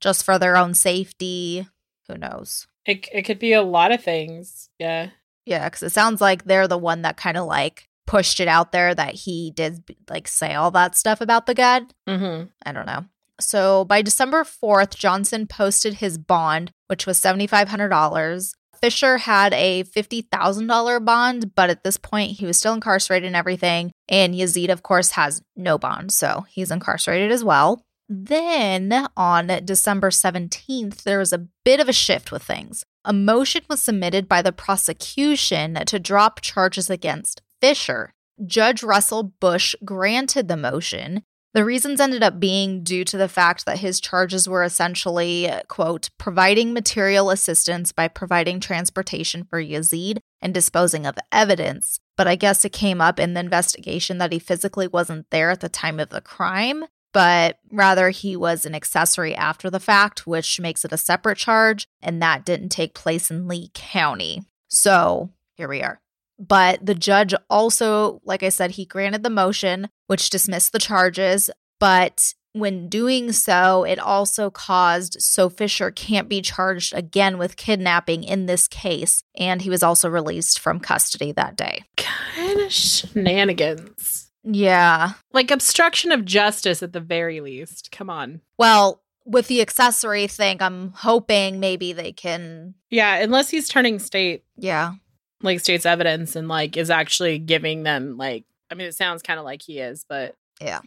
just 0.00 0.24
for 0.24 0.38
their 0.38 0.56
own 0.56 0.74
safety. 0.74 1.66
Who 2.08 2.16
knows? 2.16 2.66
It 2.86 3.08
it 3.12 3.22
could 3.22 3.38
be 3.38 3.52
a 3.52 3.62
lot 3.62 3.92
of 3.92 4.02
things. 4.02 4.68
Yeah. 4.78 5.10
Yeah, 5.46 5.68
because 5.68 5.82
it 5.82 5.92
sounds 5.92 6.20
like 6.20 6.44
they're 6.44 6.68
the 6.68 6.78
one 6.78 7.02
that 7.02 7.16
kind 7.16 7.36
of 7.36 7.46
like 7.46 7.88
pushed 8.06 8.40
it 8.40 8.48
out 8.48 8.72
there 8.72 8.94
that 8.94 9.14
he 9.14 9.52
did 9.54 9.84
like 10.08 10.28
say 10.28 10.54
all 10.54 10.70
that 10.72 10.96
stuff 10.96 11.20
about 11.20 11.46
the 11.46 11.54
gun. 11.54 11.88
Mm-hmm. 12.08 12.48
I 12.64 12.72
don't 12.72 12.86
know. 12.86 13.04
So 13.40 13.84
by 13.84 14.02
December 14.02 14.44
4th, 14.44 14.94
Johnson 14.94 15.46
posted 15.46 15.94
his 15.94 16.18
bond, 16.18 16.72
which 16.88 17.06
was 17.06 17.18
$7,500. 17.18 18.52
Fisher 18.80 19.18
had 19.18 19.52
a 19.52 19.84
$50,000 19.84 21.04
bond, 21.04 21.54
but 21.54 21.70
at 21.70 21.84
this 21.84 21.96
point, 21.96 22.38
he 22.38 22.46
was 22.46 22.56
still 22.56 22.74
incarcerated 22.74 23.26
and 23.26 23.36
everything. 23.36 23.92
And 24.08 24.34
Yazeed, 24.34 24.70
of 24.70 24.82
course, 24.82 25.10
has 25.12 25.42
no 25.56 25.78
bond, 25.78 26.12
so 26.12 26.46
he's 26.48 26.70
incarcerated 26.70 27.30
as 27.30 27.44
well. 27.44 27.84
Then 28.08 29.06
on 29.16 29.46
December 29.64 30.10
17th, 30.10 31.04
there 31.04 31.18
was 31.18 31.32
a 31.32 31.46
bit 31.64 31.78
of 31.78 31.88
a 31.88 31.92
shift 31.92 32.32
with 32.32 32.42
things. 32.42 32.84
A 33.04 33.12
motion 33.12 33.62
was 33.68 33.80
submitted 33.80 34.28
by 34.28 34.42
the 34.42 34.52
prosecution 34.52 35.74
to 35.86 35.98
drop 36.00 36.40
charges 36.40 36.90
against 36.90 37.42
Fisher. 37.60 38.12
Judge 38.44 38.82
Russell 38.82 39.22
Bush 39.22 39.74
granted 39.84 40.48
the 40.48 40.56
motion, 40.56 41.22
The 41.52 41.64
reasons 41.64 42.00
ended 42.00 42.22
up 42.22 42.38
being 42.38 42.84
due 42.84 43.04
to 43.04 43.16
the 43.16 43.28
fact 43.28 43.66
that 43.66 43.80
his 43.80 44.00
charges 44.00 44.48
were 44.48 44.62
essentially, 44.62 45.50
quote, 45.66 46.10
providing 46.16 46.72
material 46.72 47.30
assistance 47.30 47.90
by 47.90 48.06
providing 48.06 48.60
transportation 48.60 49.42
for 49.42 49.60
Yazeed 49.60 50.18
and 50.40 50.54
disposing 50.54 51.06
of 51.06 51.18
evidence. 51.32 51.98
But 52.16 52.28
I 52.28 52.36
guess 52.36 52.64
it 52.64 52.72
came 52.72 53.00
up 53.00 53.18
in 53.18 53.34
the 53.34 53.40
investigation 53.40 54.18
that 54.18 54.32
he 54.32 54.38
physically 54.38 54.86
wasn't 54.86 55.28
there 55.30 55.50
at 55.50 55.60
the 55.60 55.68
time 55.68 55.98
of 55.98 56.10
the 56.10 56.20
crime, 56.20 56.84
but 57.12 57.58
rather 57.72 58.10
he 58.10 58.36
was 58.36 58.64
an 58.64 58.74
accessory 58.76 59.34
after 59.34 59.70
the 59.70 59.80
fact, 59.80 60.28
which 60.28 60.60
makes 60.60 60.84
it 60.84 60.92
a 60.92 60.96
separate 60.96 61.38
charge, 61.38 61.88
and 62.00 62.22
that 62.22 62.44
didn't 62.44 62.68
take 62.68 62.94
place 62.94 63.28
in 63.28 63.48
Lee 63.48 63.72
County. 63.74 64.44
So 64.68 65.30
here 65.56 65.66
we 65.66 65.82
are. 65.82 66.00
But 66.40 66.84
the 66.84 66.94
judge 66.94 67.34
also, 67.50 68.20
like 68.24 68.42
I 68.42 68.48
said, 68.48 68.72
he 68.72 68.86
granted 68.86 69.22
the 69.22 69.30
motion, 69.30 69.88
which 70.06 70.30
dismissed 70.30 70.72
the 70.72 70.78
charges. 70.78 71.50
But 71.78 72.34
when 72.52 72.88
doing 72.88 73.32
so, 73.32 73.84
it 73.84 73.98
also 73.98 74.50
caused 74.50 75.20
so 75.20 75.48
Fisher 75.48 75.90
can't 75.90 76.28
be 76.28 76.40
charged 76.40 76.94
again 76.94 77.38
with 77.38 77.56
kidnapping 77.56 78.24
in 78.24 78.46
this 78.46 78.66
case. 78.66 79.22
And 79.36 79.62
he 79.62 79.70
was 79.70 79.82
also 79.82 80.08
released 80.08 80.58
from 80.58 80.80
custody 80.80 81.32
that 81.32 81.56
day. 81.56 81.84
Kind 81.96 82.60
of 82.60 82.72
shenanigans. 82.72 84.30
Yeah. 84.42 85.12
Like 85.32 85.50
obstruction 85.50 86.10
of 86.10 86.24
justice 86.24 86.82
at 86.82 86.94
the 86.94 87.00
very 87.00 87.40
least. 87.40 87.92
Come 87.92 88.08
on. 88.08 88.40
Well, 88.58 89.02
with 89.26 89.48
the 89.48 89.60
accessory 89.60 90.26
thing, 90.26 90.62
I'm 90.62 90.92
hoping 90.92 91.60
maybe 91.60 91.92
they 91.92 92.12
can. 92.12 92.74
Yeah, 92.88 93.16
unless 93.16 93.50
he's 93.50 93.68
turning 93.68 93.98
state 93.98 94.44
Yeah. 94.56 94.94
Like 95.42 95.60
state's 95.60 95.86
evidence 95.86 96.36
and 96.36 96.48
like 96.48 96.76
is 96.76 96.90
actually 96.90 97.38
giving 97.38 97.82
them 97.82 98.16
like 98.16 98.44
I 98.70 98.74
mean 98.74 98.86
it 98.86 98.94
sounds 98.94 99.22
kind 99.22 99.38
of 99.38 99.44
like 99.44 99.62
he 99.62 99.78
is, 99.78 100.04
but 100.08 100.34
Yeah. 100.60 100.80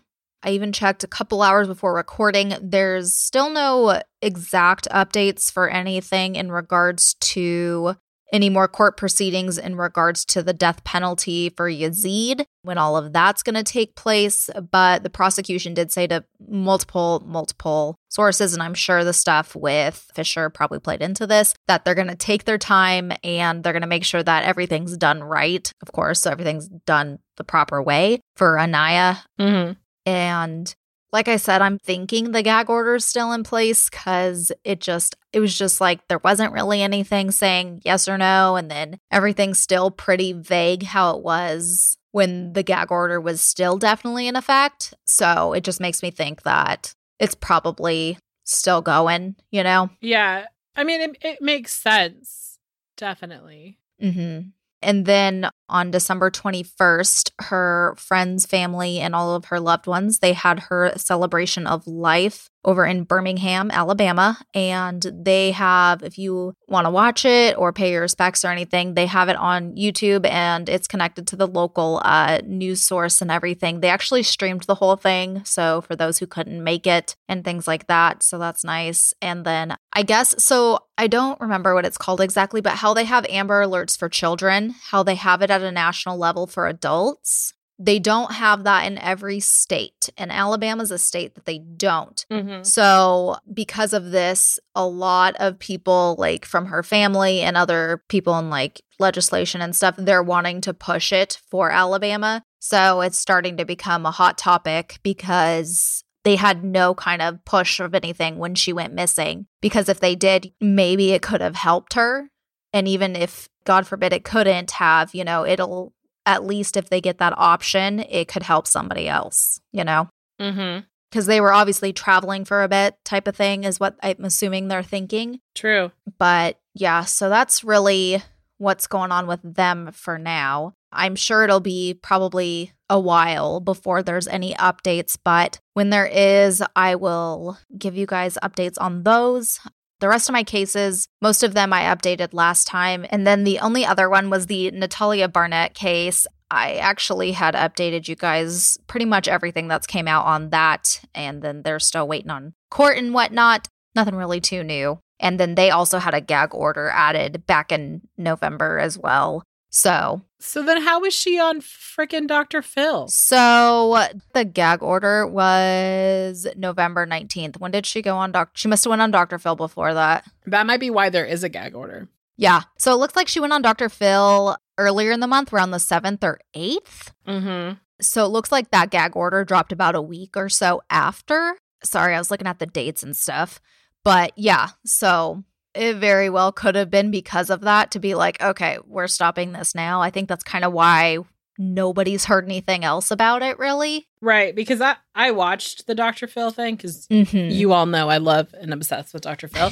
I 0.46 0.50
even 0.50 0.74
checked 0.74 1.06
a 1.06 1.08
couple 1.08 1.42
hours 1.42 1.70
before 1.70 1.94
recording. 1.94 2.54
There's 2.62 3.16
still 3.16 3.50
no 3.50 4.02
exact 4.22 4.90
updates 4.92 5.50
for 5.50 5.70
anything 5.70 6.36
in 6.36 6.52
regards 6.52 7.14
to 7.22 7.96
any 8.34 8.50
more 8.50 8.68
court 8.68 8.98
proceedings 8.98 9.58
in 9.58 9.76
regards 9.76 10.26
to 10.26 10.42
the 10.42 10.54
death 10.54 10.84
penalty 10.84 11.50
for 11.50 11.70
Yazeed, 11.70 12.44
when 12.64 12.80
all 12.80 12.98
of 12.98 13.14
that's 13.14 13.44
going 13.44 13.56
to 13.56 13.64
take 13.64 13.96
place. 13.96 14.50
But 14.72 15.04
the 15.04 15.10
prosecution 15.10 15.76
did 15.76 15.92
say 15.92 16.08
to 16.08 16.26
multiple, 16.50 17.24
multiple 17.26 17.96
sources, 18.10 18.54
and 18.54 18.64
I'm 18.64 18.74
sure 18.74 19.04
the 19.04 19.14
stuff 19.14 19.56
with 19.56 20.10
Fisher 20.16 20.50
probably 20.50 20.80
played 20.80 21.02
into 21.02 21.28
this, 21.28 21.54
that 21.68 21.86
they're 21.86 21.96
going 21.96 22.08
to 22.08 22.16
take 22.16 22.46
their 22.46 22.58
time 22.58 23.14
and 23.24 23.64
they're 23.64 23.74
going 23.74 23.82
to 23.82 23.88
make 23.88 24.04
sure 24.04 24.24
that 24.24 24.44
everything's 24.44 24.98
done 24.98 25.24
right. 25.24 25.72
Of 25.82 25.92
course, 25.92 26.22
so 26.22 26.32
everything's 26.32 26.68
done 26.68 27.20
the 27.38 27.44
proper 27.44 27.82
way 27.82 28.20
for 28.36 28.58
Aniah. 28.58 29.20
mm-hmm. 29.40 29.74
And 30.06 30.76
like 31.14 31.28
I 31.28 31.38
said, 31.38 31.62
I'm 31.62 31.78
thinking 31.78 32.32
the 32.32 32.42
gag 32.42 32.72
order 32.72 32.96
is 32.96 33.06
still 33.06 33.32
in 33.34 33.44
place 33.44 33.88
because 33.88 34.52
it 34.64 34.82
just, 34.82 35.16
it 35.32 35.40
was 35.40 35.56
just 35.56 35.80
like 35.80 36.08
there 36.08 36.18
wasn't 36.18 36.54
really 36.54 36.82
anything 36.82 37.30
saying 37.30 37.82
yes 37.86 38.08
or 38.10 38.18
no. 38.18 38.56
And 38.56 38.70
then 38.70 38.98
everything's 39.12 39.60
still 39.60 39.92
pretty 39.92 40.34
vague 40.34 40.82
how 40.82 41.16
it 41.16 41.24
was 41.24 41.98
when 42.12 42.54
the 42.54 42.64
gag 42.64 42.92
order 42.92 43.22
was 43.22 43.42
still 43.42 43.78
definitely 43.78 44.28
in 44.28 44.36
effect. 44.36 44.96
So 45.06 45.54
it 45.54 45.64
just 45.64 45.80
makes 45.80 46.02
me 46.02 46.10
think 46.10 46.42
that 46.42 46.94
it's 47.20 47.36
probably 47.36 48.18
still 48.44 48.82
going, 48.82 49.36
you 49.52 49.64
know? 49.64 49.92
Yeah. 50.02 50.48
I 50.76 50.84
mean 50.84 51.00
it 51.00 51.18
it 51.22 51.42
makes 51.44 51.74
sense. 51.74 52.58
Definitely. 52.98 53.78
Mm-hmm. 54.02 54.50
And 54.84 55.06
then 55.06 55.50
on 55.70 55.92
December 55.92 56.30
21st, 56.30 57.32
her 57.40 57.96
friends, 57.98 58.46
family, 58.46 59.00
and 59.00 59.16
all 59.16 59.36
of 59.36 59.46
her 59.46 59.60
loved 59.60 59.88
ones, 59.88 60.20
they 60.20 60.34
had 60.34 60.60
her 60.70 60.94
celebration 60.98 61.66
of 61.66 61.88
life 61.88 62.50
over 62.66 62.86
in 62.86 63.04
Birmingham, 63.04 63.72
Alabama. 63.72 64.38
And 64.54 65.06
they 65.14 65.52
have, 65.52 66.04
if 66.04 66.18
you 66.18 66.56
want 66.68 66.86
to 66.86 66.92
watch 66.92 67.26
it 67.26 67.58
or 67.58 67.74
pay 67.74 67.92
your 67.92 68.02
respects 68.02 68.46
or 68.46 68.50
anything, 68.50 68.94
they 68.94 69.06
have 69.06 69.30
it 69.30 69.36
on 69.36 69.76
YouTube 69.76 70.26
and 70.26 70.70
it's 70.70 70.88
connected 70.88 71.28
to 71.28 71.36
the 71.36 71.48
local 71.48 72.02
uh, 72.04 72.40
news 72.46 72.82
source 72.82 73.22
and 73.22 73.32
everything. 73.32 73.80
They 73.80 73.90
actually 73.90 74.24
streamed 74.24 74.64
the 74.64 74.76
whole 74.76 74.96
thing. 74.96 75.44
So 75.46 75.82
for 75.82 75.96
those 75.96 76.20
who 76.20 76.28
couldn't 76.28 76.64
make 76.64 76.88
it 76.88 77.16
and 77.28 77.44
things 77.44 77.68
like 77.68 77.88
that. 77.88 78.24
So 78.24 78.38
that's 78.38 78.64
nice. 78.64 79.14
And 79.22 79.46
then 79.46 79.76
I 79.92 80.04
guess, 80.04 80.44
so 80.44 80.80
I 80.98 81.08
don't 81.08 81.40
remember 81.40 81.74
what 81.74 81.86
it's 81.86 81.98
called 81.98 82.22
exactly, 82.22 82.62
but 82.62 82.74
how 82.74 82.94
they 82.94 83.06
have 83.06 83.26
Amber 83.30 83.64
Alerts 83.64 83.98
for 83.98 84.10
children, 84.10 84.76
how 84.90 85.04
they 85.04 85.16
have 85.16 85.42
it 85.42 85.50
at 85.50 85.62
a 85.62 85.72
national 85.72 86.18
level 86.18 86.48
for 86.48 86.68
adults. 86.68 87.54
They 87.84 88.00
don't 88.00 88.32
have 88.32 88.64
that 88.64 88.86
in 88.86 88.98
every 88.98 89.42
state. 89.42 90.10
And 90.18 90.32
Alabama's 90.32 90.90
a 90.90 90.98
state 90.98 91.36
that 91.36 91.44
they 91.44 91.60
don't. 91.60 92.26
Mm-hmm. 92.32 92.64
So, 92.64 93.36
because 93.54 93.92
of 93.92 94.12
this, 94.12 94.58
a 94.74 94.88
lot 94.88 95.36
of 95.38 95.60
people, 95.60 96.16
like 96.18 96.46
from 96.46 96.68
her 96.68 96.82
family 96.82 97.42
and 97.42 97.58
other 97.58 98.02
people 98.08 98.40
in 98.40 98.50
like 98.50 98.82
legislation 99.00 99.60
and 99.60 99.76
stuff, 99.76 99.96
they're 99.98 100.24
wanting 100.24 100.62
to 100.62 100.74
push 100.74 101.12
it 101.12 101.42
for 101.52 101.72
Alabama. 101.72 102.44
So, 102.60 103.02
it's 103.02 103.18
starting 103.18 103.58
to 103.58 103.66
become 103.66 104.06
a 104.06 104.12
hot 104.12 104.38
topic 104.38 105.00
because 105.04 106.06
they 106.24 106.38
had 106.38 106.64
no 106.64 106.96
kind 106.96 107.22
of 107.22 107.44
push 107.44 107.82
of 107.82 107.94
anything 107.94 108.38
when 108.38 108.56
she 108.56 108.72
went 108.72 108.94
missing. 108.94 109.48
Because 109.60 109.90
if 109.90 110.00
they 110.00 110.16
did, 110.16 110.54
maybe 110.62 111.12
it 111.12 111.22
could 111.22 111.42
have 111.42 111.56
helped 111.56 111.96
her. 111.96 112.30
And 112.72 112.88
even 112.88 113.18
if, 113.18 113.50
God 113.66 113.86
forbid, 113.86 114.14
it 114.14 114.24
couldn't 114.24 114.72
have, 114.72 115.14
you 115.14 115.26
know, 115.26 115.46
it'll 115.46 115.94
at 116.26 116.46
least 116.46 116.78
if 116.78 116.90
they 116.90 117.02
get 117.02 117.18
that 117.20 117.34
option, 117.38 118.00
it 118.00 118.28
could 118.28 118.44
help 118.44 118.68
somebody 118.68 119.08
else, 119.08 119.60
you 119.72 119.84
know? 119.84 120.08
Mm-hmm. 120.42 120.80
because 121.12 121.28
they 121.28 121.40
were 121.40 121.54
obviously 121.54 121.94
traveling 121.94 122.44
for 122.44 122.64
a 122.64 122.68
bit 122.68 122.98
type 123.06 123.28
of 123.28 123.36
thing 123.36 123.64
is 123.66 123.80
what 123.80 123.96
i'm 124.02 124.26
assuming 124.26 124.68
they're 124.68 124.82
thinking 124.82 125.40
True. 125.54 125.92
but 126.18 126.58
yeah 126.74 127.04
so 127.04 127.30
that's 127.30 127.64
really 127.64 128.22
what's 128.58 128.88
going 128.88 129.12
on 129.12 129.28
with 129.28 129.40
them 129.44 129.92
for 129.94 130.18
now 130.18 130.74
i'm 130.92 131.16
sure 131.16 131.44
it'll 131.44 131.60
be 131.60 131.94
probably 131.94 132.74
a 132.90 133.00
while 133.00 133.60
before 133.60 134.02
there's 134.02 134.28
any 134.28 134.56
updates 134.56 135.18
but 135.24 135.60
when 135.76 135.92
there 135.92 136.08
is 136.08 136.64
i 136.76 136.96
will 136.96 137.60
give 137.78 137.96
you 137.96 138.08
guys 138.08 138.38
updates 138.44 138.76
on 138.82 139.04
those 139.04 139.60
the 140.00 140.10
rest 140.10 140.28
of 140.28 140.34
my 140.34 140.44
cases, 140.44 141.08
most 141.22 141.44
of 141.44 141.54
them 141.54 141.72
I 141.72 141.84
updated 141.84 142.34
last 142.34 142.68
time. 142.68 143.06
And 143.10 143.26
then 143.26 143.44
the 143.44 143.60
only 143.60 143.86
other 143.86 144.10
one 144.10 144.30
was 144.30 144.48
the 144.48 144.72
Natalia 144.72 145.28
Barnett 145.28 145.74
case. 145.74 146.28
I 146.52 146.76
actually 146.76 147.32
had 147.32 147.56
updated 147.56 148.08
you 148.08 148.16
guys 148.16 148.78
pretty 148.88 149.06
much 149.06 149.28
everything 149.28 149.68
that's 149.68 149.88
came 149.88 150.08
out 150.08 150.26
on 150.26 150.50
that. 150.50 151.02
And 151.16 151.42
then 151.42 151.64
they're 151.64 151.80
still 151.80 152.08
waiting 152.08 152.30
on 152.30 152.54
court 152.70 152.98
and 152.98 153.14
whatnot. 153.14 153.68
Nothing 153.96 154.16
really 154.16 154.42
too 154.42 154.64
new. 154.64 155.00
And 155.20 155.40
then 155.40 155.56
they 155.56 155.70
also 155.70 156.00
had 156.00 156.14
a 156.14 156.22
gag 156.22 156.54
order 156.54 156.90
added 156.90 157.46
back 157.48 157.72
in 157.72 158.02
November 158.18 158.80
as 158.80 158.98
well. 158.98 159.44
So, 159.76 160.22
So 160.40 160.62
then 160.62 160.84
how 160.84 161.00
was 161.02 161.16
she 161.16 161.40
on 161.40 161.60
freaking 161.60 162.28
Dr. 162.28 162.62
Phil? 162.62 163.08
so 163.08 164.06
the 164.34 164.46
gag 164.46 164.84
order 164.84 165.26
was 165.26 166.46
November 166.56 167.08
19th. 167.08 167.60
When 167.60 167.72
did 167.72 167.88
she 167.88 168.04
go 168.04 168.16
on 168.18 168.32
Dr. 168.32 168.52
She 168.54 168.68
must 168.68 168.84
have 168.84 168.92
went 168.92 169.02
on 169.02 169.10
Dr. 169.10 169.40
Phil 169.40 169.56
before 169.56 169.96
that. 169.96 170.26
That 170.46 170.68
might 170.68 170.80
be 170.80 170.92
why 170.92 171.10
there 171.10 171.26
is 171.26 171.44
a 171.44 171.50
gag 171.50 171.74
order. 171.74 172.08
Yeah. 172.38 172.62
So 172.78 172.94
it 172.94 172.98
looks 172.98 173.16
like 173.16 173.28
she 173.28 173.40
went 173.40 173.52
on 173.54 173.64
Dr. 173.64 173.90
Phil 173.90 174.56
earlier 174.78 175.12
in 175.12 175.22
the 175.22 175.28
month, 175.28 175.52
around 175.52 175.72
the 175.72 175.78
7th 175.78 176.24
or 176.24 176.40
8th. 176.56 177.12
Mm-hmm. 177.28 177.74
So 178.00 178.26
it 178.26 178.30
looks 178.30 178.52
like 178.52 178.70
that 178.70 178.92
gag 178.92 179.16
order 179.16 179.44
dropped 179.44 179.72
about 179.72 179.96
a 179.96 180.02
week 180.02 180.38
or 180.38 180.50
so 180.50 180.84
after. 180.92 181.56
Sorry, 181.84 182.14
I 182.14 182.20
was 182.20 182.30
looking 182.30 182.48
at 182.48 182.60
the 182.60 182.66
dates 182.68 183.02
and 183.02 183.16
stuff. 183.18 183.60
But 184.04 184.34
yeah, 184.36 184.70
so 184.86 185.44
it 185.76 185.96
very 185.98 186.30
well 186.30 186.52
could 186.52 186.76
have 186.76 186.90
been 186.90 187.12
because 187.12 187.50
of 187.50 187.62
that 187.62 187.92
to 187.92 188.00
be 188.00 188.16
like, 188.16 188.42
okay, 188.42 188.78
we're 188.88 189.08
stopping 189.08 189.52
this 189.54 189.74
now. 189.74 190.02
I 190.02 190.10
think 190.10 190.30
that's 190.30 190.44
kind 190.44 190.64
of 190.66 190.74
why 190.74 191.20
nobody's 191.58 192.26
heard 192.26 192.46
anything 192.46 192.84
else 192.84 193.12
about 193.12 193.44
it, 193.44 193.60
really. 193.60 194.08
Right, 194.22 194.56
because 194.56 194.82
I 194.82 194.96
I 195.14 195.32
watched 195.32 195.86
the 195.88 195.96
Dr. 195.96 196.28
Phil 196.28 196.52
thing 196.52 196.76
because 196.76 197.08
Mm-hmm. 197.08 197.52
you 197.52 197.74
all 197.74 197.86
know 197.86 198.10
I 198.10 198.18
love 198.18 198.54
and 198.60 198.74
obsessed 198.74 199.14
with 199.14 199.24
Dr. 199.24 199.48
Phil. 199.48 199.72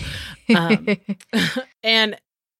Um, 0.55 0.87
and 1.83 2.17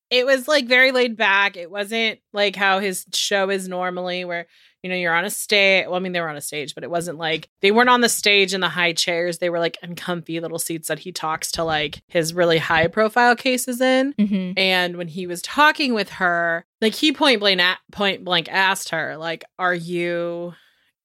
it 0.10 0.26
was 0.26 0.48
like 0.48 0.68
very 0.68 0.92
laid 0.92 1.16
back. 1.18 1.56
It 1.56 1.72
wasn't 1.72 2.20
like 2.34 2.56
how 2.56 2.80
his 2.80 3.06
show 3.14 3.50
is 3.50 3.68
normally, 3.68 4.26
where 4.26 4.48
you 4.84 4.90
know 4.90 4.96
you're 4.96 5.14
on 5.14 5.26
a 5.26 5.30
stage. 5.30 5.86
Well, 5.86 5.96
I 5.96 6.00
mean 6.00 6.12
they 6.12 6.22
were 6.22 6.30
on 6.30 6.38
a 6.38 6.42
stage, 6.42 6.74
but 6.76 6.84
it 6.84 6.90
wasn't 6.90 7.18
like 7.18 7.50
they 7.62 7.72
weren't 7.72 7.90
on 7.90 8.02
the 8.02 8.10
stage 8.10 8.54
in 8.54 8.62
the 8.62 8.70
high 8.70 8.94
chairs. 8.94 9.38
They 9.38 9.50
were 9.50 9.60
like 9.60 9.78
in 9.84 9.96
comfy 9.96 10.40
little 10.40 10.60
seats 10.60 10.88
that 10.88 11.00
he 11.00 11.12
talks 11.12 11.52
to 11.54 11.64
like 11.64 12.02
his 12.08 12.34
really 12.34 12.58
high 12.58 12.88
profile 12.88 13.36
cases 13.36 13.80
in. 13.82 14.14
Mhm. 14.14 14.54
And 14.58 14.98
when 14.98 15.08
he 15.08 15.28
was 15.28 15.42
talking 15.42 15.94
with 15.94 16.10
her, 16.12 16.66
like 16.82 16.96
he 16.96 17.12
point 17.12 17.40
blank 17.40 17.62
point 17.92 18.24
blank 18.24 18.48
asked 18.52 18.90
her, 18.90 19.18
like, 19.18 19.44
"Are 19.60 19.76
you 19.76 20.54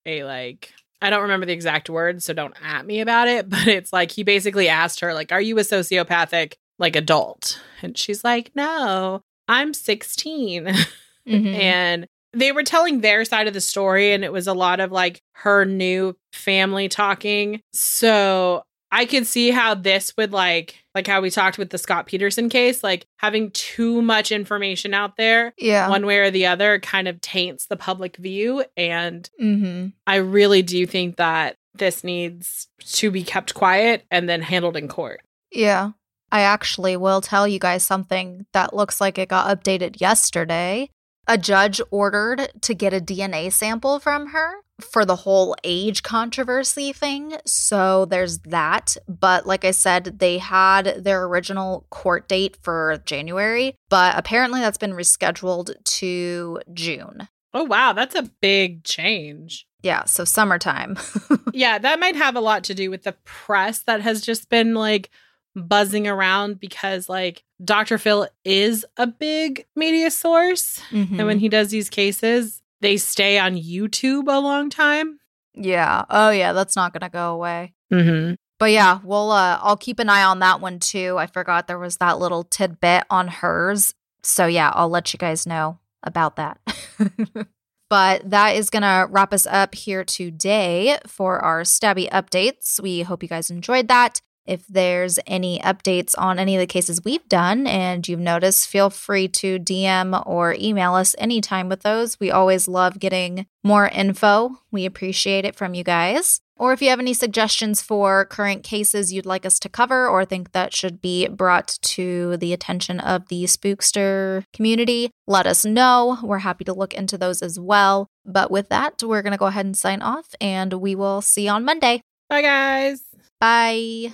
a 0.05 0.23
like?" 0.23 0.73
I 0.99 1.11
don't 1.11 1.21
remember 1.21 1.45
the 1.45 1.53
exact 1.53 1.91
words, 1.91 2.25
so 2.25 2.33
don't 2.33 2.55
at 2.63 2.85
me 2.85 3.01
about 3.01 3.27
it. 3.27 3.47
But 3.49 3.67
it's 3.67 3.93
like 3.93 4.09
he 4.11 4.23
basically 4.23 4.67
asked 4.67 5.01
her, 5.01 5.13
like, 5.13 5.31
"Are 5.31 5.41
you 5.41 5.57
a 5.59 5.61
sociopathic 5.61 6.53
like 6.79 6.95
adult?" 6.95 7.61
And 7.83 7.95
she's 7.97 8.23
like, 8.23 8.51
"No, 8.55 9.21
I'm 9.47 9.73
16." 9.75 10.67
Mhm. 11.27 11.53
and 11.59 12.07
they 12.37 12.51
were 12.51 12.63
telling 12.63 13.01
their 13.01 13.25
side 13.25 13.47
of 13.47 13.53
the 13.53 13.61
story 13.61 14.13
and 14.13 14.23
it 14.23 14.31
was 14.31 14.47
a 14.47 14.53
lot 14.53 14.79
of 14.79 14.91
like 14.91 15.21
her 15.33 15.65
new 15.65 16.15
family 16.31 16.87
talking. 16.87 17.61
So 17.73 18.63
I 18.91 19.05
could 19.05 19.27
see 19.27 19.51
how 19.51 19.73
this 19.73 20.13
would 20.17 20.31
like 20.31 20.75
like 20.95 21.07
how 21.07 21.21
we 21.21 21.29
talked 21.29 21.57
with 21.57 21.69
the 21.69 21.77
Scott 21.77 22.05
Peterson 22.05 22.49
case, 22.49 22.83
like 22.83 23.05
having 23.17 23.51
too 23.51 24.01
much 24.01 24.31
information 24.31 24.93
out 24.93 25.17
there, 25.17 25.53
Yeah. 25.57 25.89
one 25.89 26.05
way 26.05 26.17
or 26.19 26.31
the 26.31 26.45
other, 26.45 26.79
kind 26.79 27.07
of 27.07 27.21
taints 27.21 27.65
the 27.65 27.75
public 27.75 28.17
view. 28.17 28.63
And 28.75 29.29
mm-hmm. 29.41 29.87
I 30.05 30.15
really 30.17 30.61
do 30.61 30.85
think 30.85 31.17
that 31.17 31.57
this 31.75 32.03
needs 32.03 32.67
to 32.93 33.11
be 33.11 33.23
kept 33.23 33.53
quiet 33.53 34.05
and 34.09 34.27
then 34.27 34.41
handled 34.41 34.77
in 34.77 34.87
court. 34.87 35.21
Yeah. 35.51 35.91
I 36.31 36.41
actually 36.41 36.97
will 36.97 37.21
tell 37.21 37.47
you 37.47 37.59
guys 37.59 37.83
something 37.83 38.45
that 38.53 38.73
looks 38.73 38.99
like 38.99 39.17
it 39.17 39.29
got 39.29 39.47
updated 39.55 40.01
yesterday. 40.01 40.89
A 41.27 41.37
judge 41.37 41.81
ordered 41.91 42.49
to 42.61 42.73
get 42.73 42.93
a 42.93 43.01
DNA 43.01 43.51
sample 43.51 43.99
from 43.99 44.27
her 44.27 44.55
for 44.79 45.05
the 45.05 45.15
whole 45.17 45.55
age 45.63 46.03
controversy 46.03 46.93
thing. 46.93 47.35
So 47.45 48.05
there's 48.05 48.39
that. 48.39 48.95
But 49.07 49.45
like 49.45 49.65
I 49.65 49.71
said, 49.71 50.19
they 50.19 50.37
had 50.37 51.03
their 51.03 51.23
original 51.25 51.85
court 51.89 52.27
date 52.29 52.57
for 52.61 53.01
January, 53.05 53.75
but 53.89 54.17
apparently 54.17 54.61
that's 54.61 54.77
been 54.77 54.93
rescheduled 54.93 55.73
to 55.83 56.61
June. 56.73 57.27
Oh, 57.53 57.63
wow. 57.63 57.93
That's 57.93 58.15
a 58.15 58.29
big 58.41 58.83
change. 58.83 59.67
Yeah, 59.81 60.05
so 60.05 60.23
summertime. 60.23 60.97
yeah, 61.53 61.77
that 61.77 61.99
might 61.99 62.15
have 62.15 62.35
a 62.35 62.41
lot 62.41 62.63
to 62.65 62.73
do 62.73 62.89
with 62.89 63.03
the 63.03 63.15
press 63.25 63.79
that 63.83 64.01
has 64.01 64.21
just 64.21 64.49
been 64.49 64.73
like 64.73 65.09
buzzing 65.55 66.07
around 66.07 66.59
because 66.59 67.09
like 67.09 67.43
Dr. 67.63 67.97
Phil 67.97 68.27
is 68.45 68.85
a 68.97 69.07
big 69.07 69.65
media 69.75 70.11
source. 70.11 70.79
Mhm. 70.91 71.17
And 71.19 71.27
when 71.27 71.39
he 71.39 71.49
does 71.49 71.69
these 71.69 71.89
cases, 71.89 72.61
they 72.81 72.97
stay 72.97 73.39
on 73.39 73.55
YouTube 73.55 74.27
a 74.27 74.39
long 74.39 74.69
time. 74.69 75.19
yeah. 75.55 76.05
Oh 76.09 76.29
yeah, 76.29 76.53
that's 76.53 76.75
not 76.75 76.93
going 76.93 77.01
to 77.01 77.09
go 77.09 77.33
away. 77.33 77.73
Mm-hmm. 77.91 78.35
But 78.59 78.71
yeah, 78.71 78.99
we'll 79.03 79.31
uh 79.31 79.59
I'll 79.61 79.77
keep 79.77 79.99
an 79.99 80.09
eye 80.09 80.23
on 80.23 80.39
that 80.39 80.61
one 80.61 80.79
too. 80.79 81.15
I 81.17 81.25
forgot 81.27 81.67
there 81.67 81.79
was 81.79 81.97
that 81.97 82.19
little 82.19 82.43
tidbit 82.43 83.03
on 83.09 83.27
hers. 83.27 83.93
So 84.23 84.45
yeah, 84.45 84.71
I'll 84.73 84.89
let 84.89 85.13
you 85.13 85.17
guys 85.17 85.47
know 85.47 85.79
about 86.03 86.35
that. 86.37 86.59
but 87.89 88.29
that 88.29 88.55
is 88.55 88.69
going 88.69 88.81
to 88.83 89.07
wrap 89.09 89.33
us 89.33 89.45
up 89.47 89.73
here 89.75 90.03
today 90.03 90.97
for 91.07 91.39
our 91.39 91.61
stabby 91.61 92.09
updates. 92.09 92.79
We 92.79 93.01
hope 93.03 93.23
you 93.23 93.29
guys 93.29 93.49
enjoyed 93.49 93.87
that. 93.87 94.21
If 94.47 94.65
there's 94.67 95.19
any 95.27 95.59
updates 95.59 96.15
on 96.17 96.39
any 96.39 96.55
of 96.55 96.59
the 96.59 96.67
cases 96.67 97.03
we've 97.03 97.27
done 97.27 97.67
and 97.67 98.07
you've 98.07 98.19
noticed, 98.19 98.69
feel 98.69 98.89
free 98.89 99.27
to 99.29 99.59
DM 99.59 100.25
or 100.25 100.55
email 100.57 100.93
us 100.93 101.15
anytime 101.17 101.69
with 101.69 101.83
those. 101.83 102.19
We 102.19 102.31
always 102.31 102.67
love 102.67 102.99
getting 102.99 103.45
more 103.63 103.87
info. 103.89 104.57
We 104.71 104.85
appreciate 104.85 105.45
it 105.45 105.55
from 105.55 105.73
you 105.73 105.83
guys. 105.83 106.39
Or 106.59 106.73
if 106.73 106.81
you 106.81 106.89
have 106.89 106.99
any 106.99 107.13
suggestions 107.13 107.81
for 107.81 108.25
current 108.25 108.63
cases 108.63 109.13
you'd 109.13 109.25
like 109.25 109.45
us 109.45 109.59
to 109.59 109.69
cover 109.69 110.07
or 110.07 110.25
think 110.25 110.51
that 110.51 110.73
should 110.73 111.01
be 111.01 111.27
brought 111.27 111.77
to 111.81 112.37
the 112.37 112.53
attention 112.53 112.99
of 112.99 113.27
the 113.27 113.43
spookster 113.43 114.43
community, 114.53 115.11
let 115.27 115.45
us 115.45 115.65
know. 115.65 116.17
We're 116.23 116.39
happy 116.39 116.63
to 116.65 116.73
look 116.73 116.93
into 116.93 117.17
those 117.17 117.41
as 117.41 117.59
well. 117.59 118.07
But 118.25 118.49
with 118.49 118.69
that, 118.69 119.03
we're 119.03 119.21
going 119.21 119.31
to 119.31 119.37
go 119.37 119.45
ahead 119.45 119.65
and 119.65 119.77
sign 119.77 120.01
off 120.01 120.33
and 120.41 120.73
we 120.73 120.95
will 120.95 121.21
see 121.21 121.45
you 121.45 121.51
on 121.51 121.63
Monday. 121.63 122.01
Bye, 122.29 122.41
guys. 122.41 123.06
Bye. 123.39 124.13